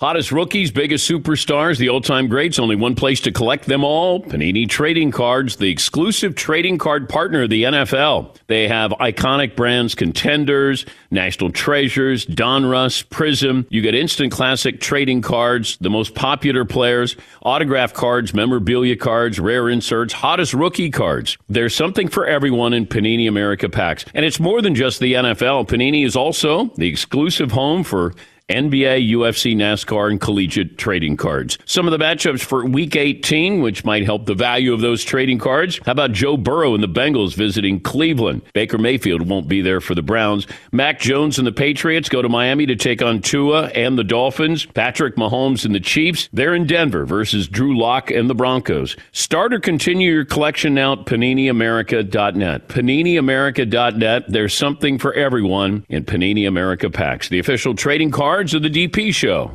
[0.00, 4.22] Hottest rookies, biggest superstars, the all time greats, only one place to collect them all
[4.22, 8.36] Panini Trading Cards, the exclusive trading card partner of the NFL.
[8.46, 13.66] They have iconic brands, contenders, national treasures, Donruss, Prizm.
[13.70, 19.68] You get instant classic trading cards, the most popular players, autograph cards, memorabilia cards, rare
[19.68, 21.36] inserts, hottest rookie cards.
[21.48, 24.04] There's something for everyone in Panini America packs.
[24.14, 25.66] And it's more than just the NFL.
[25.66, 28.14] Panini is also the exclusive home for
[28.48, 31.58] NBA, UFC, NASCAR, and collegiate trading cards.
[31.66, 35.38] Some of the matchups for Week 18, which might help the value of those trading
[35.38, 35.78] cards.
[35.84, 38.40] How about Joe Burrow and the Bengals visiting Cleveland?
[38.54, 40.46] Baker Mayfield won't be there for the Browns.
[40.72, 44.64] Mac Jones and the Patriots go to Miami to take on Tua and the Dolphins.
[44.64, 48.96] Patrick Mahomes and the Chiefs, they're in Denver versus Drew Lock and the Broncos.
[49.12, 52.68] Start or continue your collection now at PaniniAmerica.net.
[52.68, 54.24] PaniniAmerica.net.
[54.26, 59.52] There's something for everyone in Panini America packs, the official trading of the DP show.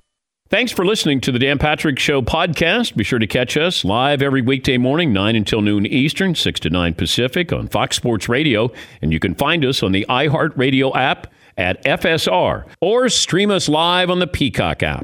[0.49, 2.95] Thanks for listening to the Dan Patrick Show podcast.
[2.95, 6.69] Be sure to catch us live every weekday morning, 9 until noon Eastern, 6 to
[6.69, 8.71] 9 Pacific on Fox Sports Radio.
[9.01, 14.09] And you can find us on the iHeartRadio app at FSR or stream us live
[14.09, 15.03] on the Peacock app.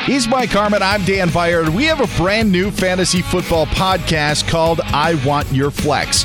[0.00, 0.82] He's Mike Harmon.
[0.82, 1.70] I'm Dan Beyer.
[1.70, 6.24] We have a brand new fantasy football podcast called I Want Your Flex.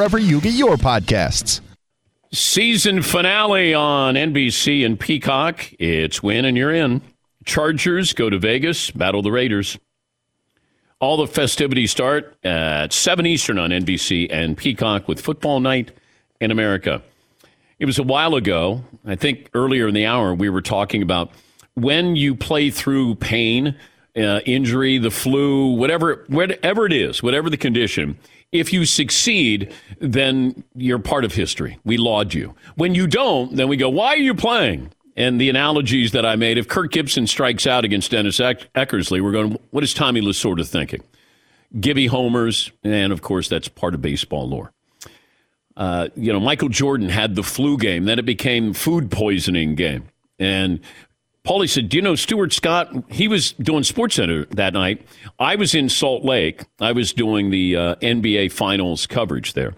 [0.00, 1.60] you get your podcasts.
[2.32, 5.72] Season finale on NBC and Peacock.
[5.78, 7.02] It's win and you're in.
[7.44, 9.78] Chargers go to Vegas, battle the Raiders.
[11.00, 15.92] All the festivities start at 7 Eastern on NBC and Peacock with Football Night
[16.40, 17.02] in America.
[17.78, 18.84] It was a while ago.
[19.06, 21.30] I think earlier in the hour, we were talking about
[21.74, 23.74] when you play through pain,
[24.16, 28.18] uh, injury, the flu, whatever, whatever it is, whatever the condition,
[28.52, 31.78] If you succeed, then you're part of history.
[31.84, 32.54] We laud you.
[32.74, 34.90] When you don't, then we go, why are you playing?
[35.16, 39.32] And the analogies that I made, if Kirk Gibson strikes out against Dennis Eckersley, we're
[39.32, 41.02] going, what is Tommy Lasorda thinking?
[41.78, 44.72] Gibby homers, and of course, that's part of baseball lore.
[45.76, 50.04] Uh, you know, Michael Jordan had the flu game, then it became food poisoning game.
[50.38, 50.80] And
[51.46, 52.92] Paulie said, Do you know Stuart Scott?
[53.08, 55.06] He was doing SportsCenter that night.
[55.38, 56.64] I was in Salt Lake.
[56.80, 59.74] I was doing the uh, NBA Finals coverage there.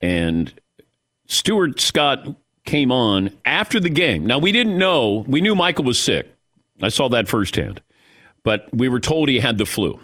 [0.00, 0.52] And
[1.26, 4.26] Stuart Scott came on after the game.
[4.26, 6.28] Now, we didn't know, we knew Michael was sick.
[6.80, 7.80] I saw that firsthand.
[8.44, 10.00] But we were told he had the flu.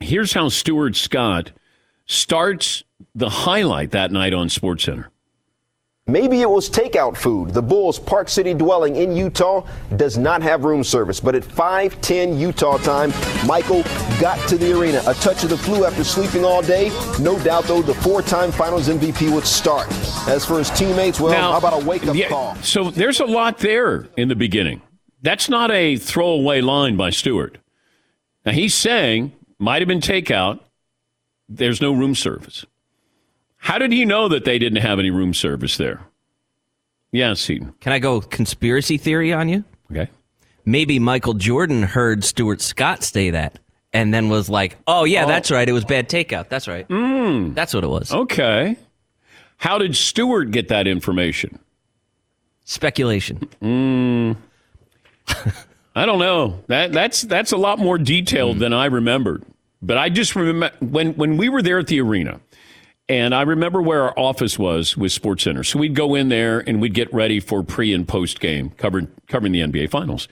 [0.00, 1.52] Here's how Stuart Scott
[2.06, 2.84] starts
[3.14, 5.06] the highlight that night on SportsCenter.
[6.08, 7.50] Maybe it was takeout food.
[7.52, 11.18] The Bulls' Park City dwelling in Utah does not have room service.
[11.18, 13.12] But at 5:10 Utah time,
[13.44, 13.82] Michael
[14.20, 15.02] got to the arena.
[15.08, 16.90] A touch of the flu after sleeping all day.
[17.18, 19.88] No doubt, though, the four-time Finals MVP would start.
[20.28, 22.54] As for his teammates, well, Now, how about a wake-up yeah, call?
[22.62, 24.82] So there's a lot there in the beginning.
[25.22, 27.58] That's not a throwaway line by Stuart.
[28.44, 30.60] Now he's saying might have been takeout.
[31.48, 32.64] There's no room service.
[33.58, 36.00] How did he know that they didn't have any room service there?
[37.12, 37.74] Yeah, Seton.
[37.80, 39.64] Can I go conspiracy theory on you?
[39.90, 40.08] Okay.
[40.64, 43.58] Maybe Michael Jordan heard Stuart Scott say that
[43.92, 45.68] and then was like, oh, yeah, that's right.
[45.68, 46.48] It was bad takeout.
[46.48, 46.86] That's right.
[46.88, 47.54] Mm.
[47.54, 48.12] That's what it was.
[48.12, 48.76] Okay.
[49.56, 51.58] How did Stuart get that information?
[52.64, 53.48] Speculation.
[53.62, 54.36] Mm.
[55.94, 56.62] I don't know.
[56.66, 59.44] That that's that's a lot more detailed than I remembered.
[59.80, 62.40] But I just remember when when we were there at the arena,
[63.08, 65.64] and I remember where our office was with SportsCenter.
[65.64, 69.08] So we'd go in there and we'd get ready for pre and post game covering
[69.28, 70.28] covering the NBA Finals.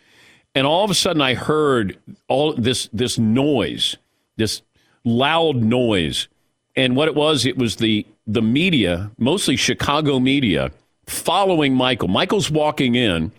[0.54, 1.98] And all of a sudden, I heard
[2.28, 3.96] all this this noise,
[4.36, 4.62] this
[5.04, 6.28] loud noise,
[6.76, 10.70] and what it was, it was the the media, mostly Chicago media,
[11.06, 12.08] following Michael.
[12.08, 13.32] Michael's walking in,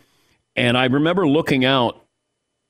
[0.55, 2.01] and I remember looking out,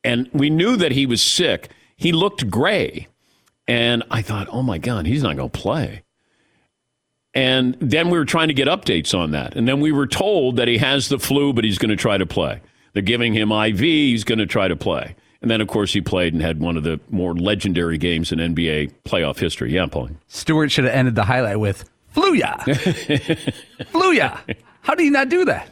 [0.04, 1.70] and we knew that he was sick.
[1.96, 3.08] He looked gray,
[3.68, 6.05] and I thought, oh my god, he's not going to play.
[7.36, 9.56] And then we were trying to get updates on that.
[9.56, 12.18] And then we were told that he has the flu, but he's going to try
[12.18, 12.62] to play.
[12.94, 15.16] They're giving him IV, he's going to try to play.
[15.42, 18.40] And then, of course, he played and had one of the more legendary games in
[18.40, 19.74] NBA playoff history.
[19.74, 20.18] Yeah, Pauline.
[20.28, 22.58] Stuart should have ended the highlight with Fluya.
[23.92, 24.56] Fluya.
[24.82, 25.70] How do you not do that?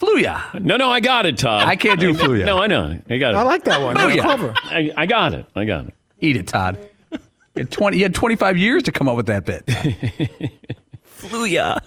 [0.00, 0.60] Fluya.
[0.62, 1.66] No, no, I got it, Todd.
[1.66, 2.46] I can't do Fluya.
[2.46, 2.98] No, I know.
[3.10, 3.36] I got it.
[3.36, 3.96] I like that one.
[3.96, 4.56] That's Fluya.
[4.64, 5.46] I, I got it.
[5.56, 5.94] I got it.
[6.20, 6.78] Eat it, Todd.
[7.54, 9.64] You had, 20, you had 25 years to come up with that bit.
[11.06, 11.80] Fluya.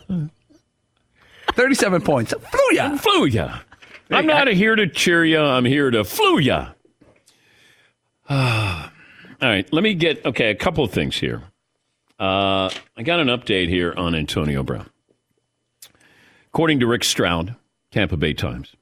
[1.53, 2.33] 37 points.
[2.33, 2.99] Fluya.
[2.99, 3.59] Flew ya.
[4.09, 5.39] I'm not here to cheer you.
[5.39, 6.69] I'm here to flew ya.
[8.29, 8.89] All
[9.41, 10.49] right, let me get okay.
[10.49, 11.43] A couple of things here.
[12.19, 14.89] Uh, I got an update here on Antonio Brown.
[16.47, 17.55] According to Rick Stroud,
[17.91, 18.75] Tampa Bay Times,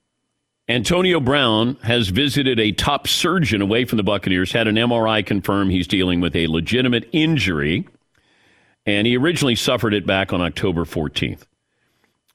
[0.67, 4.51] Antonio Brown has visited a top surgeon away from the Buccaneers.
[4.51, 7.87] Had an MRI confirm he's dealing with a legitimate injury,
[8.85, 11.43] and he originally suffered it back on October 14th.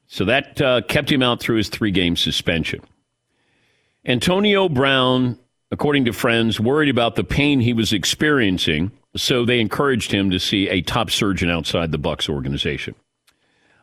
[0.06, 2.82] So that uh, kept him out through his three game suspension.
[4.04, 5.36] Antonio Brown,
[5.72, 10.38] according to friends, worried about the pain he was experiencing, so they encouraged him to
[10.38, 12.94] see a top surgeon outside the Bucs organization.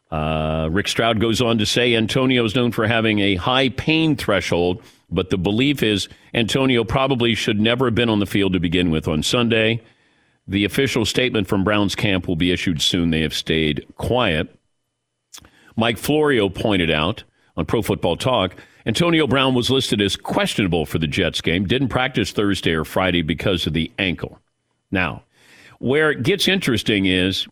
[0.09, 4.15] Uh, Rick Stroud goes on to say Antonio is known for having a high pain
[4.15, 8.59] threshold, but the belief is Antonio probably should never have been on the field to
[8.59, 9.81] begin with on Sunday.
[10.47, 13.09] The official statement from Brown's camp will be issued soon.
[13.09, 14.53] They have stayed quiet.
[15.75, 17.23] Mike Florio pointed out
[17.57, 18.55] on Pro Football Talk
[18.87, 23.21] Antonio Brown was listed as questionable for the Jets game, didn't practice Thursday or Friday
[23.21, 24.39] because of the ankle.
[24.91, 25.23] Now,
[25.79, 27.47] where it gets interesting is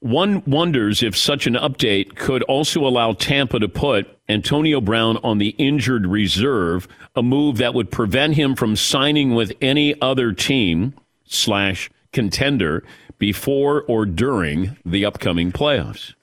[0.00, 5.38] one wonders if such an update could also allow Tampa to put Antonio Brown on
[5.38, 10.94] the injured reserve, a move that would prevent him from signing with any other team
[11.24, 12.84] slash contender
[13.18, 16.14] before or during the upcoming playoffs.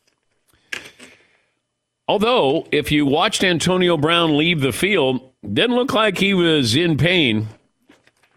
[2.07, 6.97] Although, if you watched Antonio Brown leave the field, didn't look like he was in
[6.97, 7.47] pain.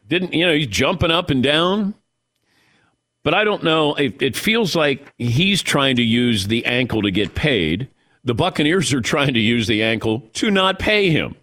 [0.09, 1.95] Didn't you know he's jumping up and down?
[3.27, 3.97] But I don't know.
[3.97, 7.89] It, it feels like he's trying to use the ankle to get paid.
[8.23, 11.35] The Buccaneers are trying to use the ankle to not pay him.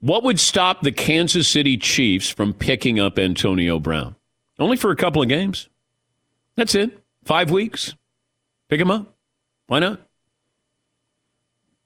[0.00, 4.16] What would stop the Kansas City Chiefs from picking up Antonio Brown?
[4.58, 5.70] Only for a couple of games.
[6.56, 6.90] That's it.
[7.24, 7.94] Five weeks.
[8.68, 9.14] Pick him up.
[9.66, 9.98] Why not?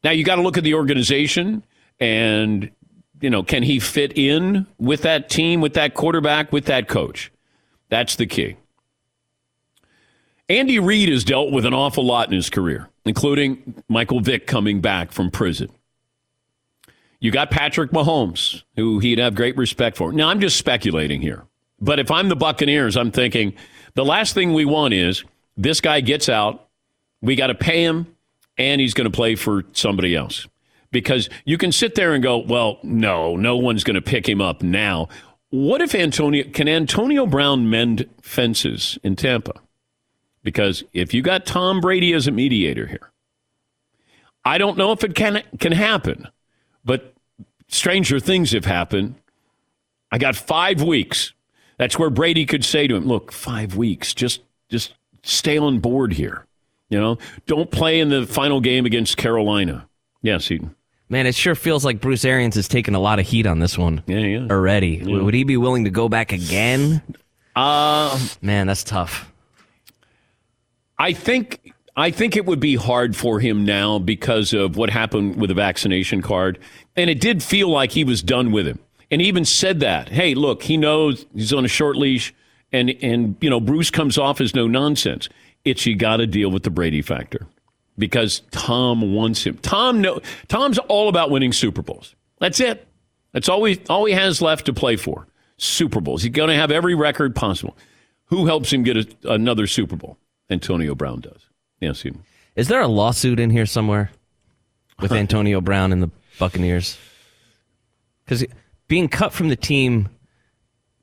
[0.02, 1.62] Now you got to look at the organization
[2.00, 2.72] and
[3.20, 7.30] you know, can he fit in with that team, with that quarterback, with that coach?
[7.88, 8.56] That's the key.
[10.48, 14.80] Andy Reid has dealt with an awful lot in his career, including Michael Vick coming
[14.80, 15.70] back from prison.
[17.18, 20.12] You got Patrick Mahomes, who he'd have great respect for.
[20.12, 21.44] Now, I'm just speculating here.
[21.80, 23.54] But if I'm the Buccaneers, I'm thinking
[23.94, 25.24] the last thing we want is
[25.56, 26.68] this guy gets out,
[27.22, 28.14] we got to pay him,
[28.58, 30.46] and he's going to play for somebody else.
[30.90, 34.42] Because you can sit there and go, well, no, no one's going to pick him
[34.42, 35.08] up now.
[35.48, 39.54] What if Antonio can Antonio Brown mend fences in Tampa?
[40.44, 43.10] Because if you got Tom Brady as a mediator here,
[44.44, 46.28] I don't know if it can can happen,
[46.84, 47.14] but
[47.68, 49.16] stranger things have happened.
[50.12, 51.32] I got five weeks.
[51.78, 54.14] That's where Brady could say to him, "Look, five weeks.
[54.14, 56.46] Just just stay on board here.
[56.90, 59.88] You know, don't play in the final game against Carolina."
[60.22, 60.74] Yes, Eden.
[61.08, 63.76] Man, it sure feels like Bruce Arians has taken a lot of heat on this
[63.76, 64.46] one Yeah, yeah.
[64.50, 65.02] already.
[65.02, 67.02] Would he be willing to go back again?
[67.54, 69.30] Uh, Man, that's tough.
[70.98, 75.36] I think I think it would be hard for him now because of what happened
[75.36, 76.58] with the vaccination card,
[76.96, 78.78] and it did feel like he was done with him.
[79.10, 82.34] And he even said that, "Hey, look, he knows he's on a short leash,
[82.72, 85.28] and and you know Bruce comes off as no nonsense.
[85.64, 87.46] It's you got to deal with the Brady factor
[87.96, 89.58] because Tom wants him.
[89.58, 92.14] Tom no, Tom's all about winning Super Bowls.
[92.40, 92.86] That's it.
[93.32, 95.26] That's all he all he has left to play for.
[95.56, 96.22] Super Bowls.
[96.22, 97.76] He's going to have every record possible.
[98.26, 100.18] Who helps him get a, another Super Bowl?
[100.54, 101.50] Antonio Brown does.
[101.80, 102.22] Yes, Eden.
[102.56, 104.10] Is there a lawsuit in here somewhere
[105.00, 106.96] with Antonio Brown and the Buccaneers?
[108.24, 108.46] Because
[108.88, 110.08] being cut from the team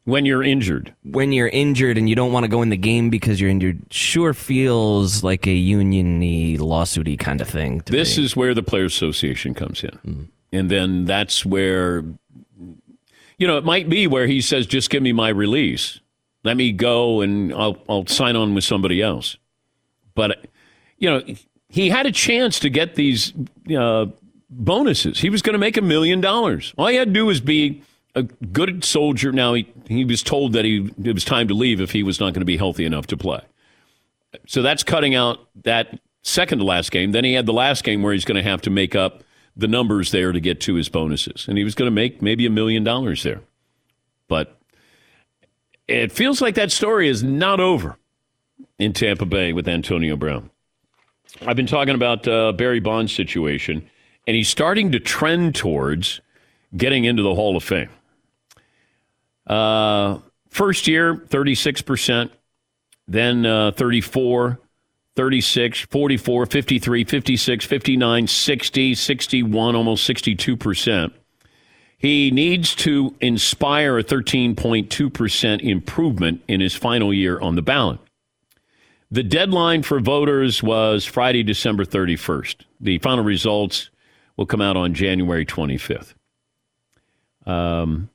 [0.05, 3.09] when you're injured, when you're injured and you don't want to go in the game
[3.09, 7.81] because you're injured, sure feels like a union-y, lawsuity kind of thing.
[7.81, 8.23] To This me.
[8.23, 9.99] is where the Players Association comes in.
[10.05, 10.27] Mm.
[10.53, 12.03] And then that's where,
[13.37, 15.99] you know, it might be where he says, just give me my release.
[16.43, 19.37] Let me go and I'll, I'll sign on with somebody else.
[20.15, 20.47] But,
[20.97, 21.23] you know,
[21.69, 23.33] he had a chance to get these
[23.75, 24.07] uh,
[24.49, 25.19] bonuses.
[25.19, 26.73] He was going to make a million dollars.
[26.77, 27.81] All he had to do was be
[28.13, 29.31] a good soldier.
[29.31, 32.19] Now, he, he was told that he, it was time to leave if he was
[32.19, 33.41] not going to be healthy enough to play.
[34.47, 37.11] So that's cutting out that second to last game.
[37.11, 39.23] Then he had the last game where he's going to have to make up
[39.55, 41.47] the numbers there to get to his bonuses.
[41.47, 43.41] And he was going to make maybe a million dollars there.
[44.27, 44.57] But
[45.87, 47.97] it feels like that story is not over
[48.79, 50.49] in Tampa Bay with Antonio Brown.
[51.45, 53.89] I've been talking about uh, Barry Bonds' situation,
[54.27, 56.21] and he's starting to trend towards
[56.75, 57.89] getting into the Hall of Fame.
[59.47, 62.29] Uh, first year, 36%,
[63.07, 64.59] then uh, 34,
[65.15, 71.13] 36, 44, 53, 56, 59, 60, 61, almost 62%.
[71.97, 77.99] He needs to inspire a 13.2% improvement in his final year on the ballot.
[79.13, 82.55] The deadline for voters was Friday, December 31st.
[82.79, 83.89] The final results
[84.37, 86.13] will come out on January 25th.
[87.45, 88.09] Um,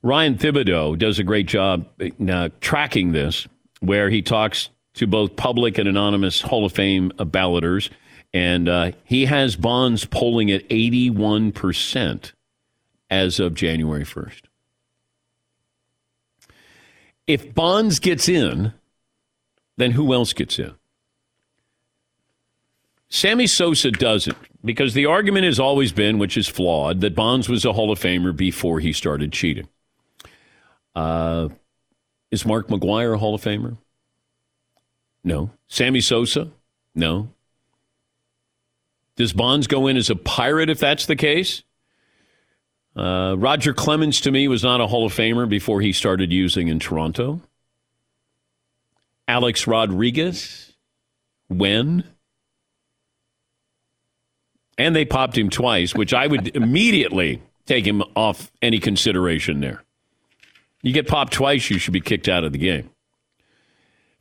[0.00, 1.88] Ryan Thibodaux does a great job
[2.28, 3.48] uh, tracking this,
[3.80, 7.90] where he talks to both public and anonymous Hall of Fame balloters.
[8.32, 12.32] And uh, he has Bonds polling at 81%
[13.10, 14.42] as of January 1st.
[17.32, 18.74] If Bonds gets in,
[19.78, 20.74] then who else gets in?
[23.08, 27.64] Sammy Sosa doesn't, because the argument has always been, which is flawed, that Bonds was
[27.64, 29.66] a Hall of Famer before he started cheating.
[30.94, 31.48] Uh,
[32.30, 33.78] is Mark McGwire a Hall of Famer?
[35.24, 35.52] No.
[35.68, 36.50] Sammy Sosa?
[36.94, 37.30] No.
[39.16, 41.62] Does Bonds go in as a pirate if that's the case?
[42.94, 46.68] Uh, Roger Clemens to me was not a Hall of Famer before he started using
[46.68, 47.40] in Toronto.
[49.26, 50.72] Alex Rodriguez?
[51.48, 52.04] When?
[54.76, 59.82] And they popped him twice, which I would immediately take him off any consideration there.
[60.82, 62.90] You get popped twice, you should be kicked out of the game.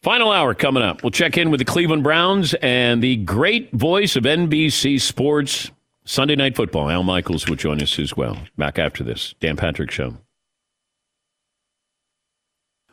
[0.01, 1.03] Final hour coming up.
[1.03, 5.69] We'll check in with the Cleveland Browns and the great voice of NBC Sports
[6.03, 6.89] Sunday Night Football.
[6.89, 8.37] Al Michaels will join us as well.
[8.57, 9.35] Back after this.
[9.39, 10.17] Dan Patrick Show.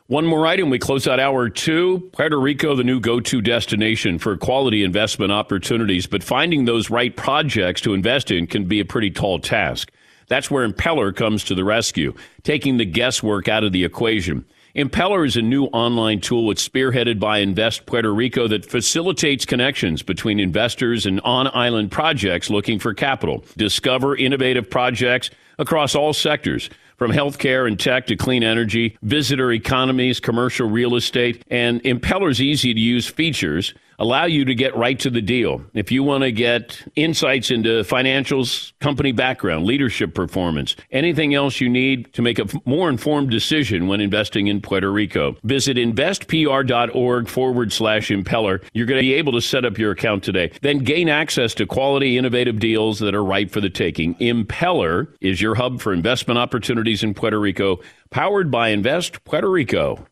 [0.05, 0.69] One more item.
[0.69, 2.09] We close out hour two.
[2.13, 7.15] Puerto Rico, the new go to destination for quality investment opportunities, but finding those right
[7.15, 9.91] projects to invest in can be a pretty tall task.
[10.27, 14.45] That's where Impeller comes to the rescue, taking the guesswork out of the equation.
[14.75, 16.51] Impeller is a new online tool.
[16.51, 22.51] It's spearheaded by Invest Puerto Rico that facilitates connections between investors and on island projects
[22.51, 23.43] looking for capital.
[23.57, 30.19] Discover innovative projects across all sectors from healthcare and tech to clean energy, visitor economies,
[30.19, 35.09] commercial real estate, and Impeller's easy to use features allow you to get right to
[35.09, 35.61] the deal.
[35.73, 41.69] If you want to get insights into financials, company background, leadership performance, anything else you
[41.69, 47.71] need to make a more informed decision when investing in Puerto Rico, visit investpr.org forward
[47.71, 48.63] slash impeller.
[48.73, 50.51] You're going to be able to set up your account today.
[50.61, 54.15] Then gain access to quality, innovative deals that are right for the taking.
[54.15, 57.79] Impeller is your hub for investment opportunities in Puerto Rico,
[58.09, 60.05] powered by Invest Puerto Rico.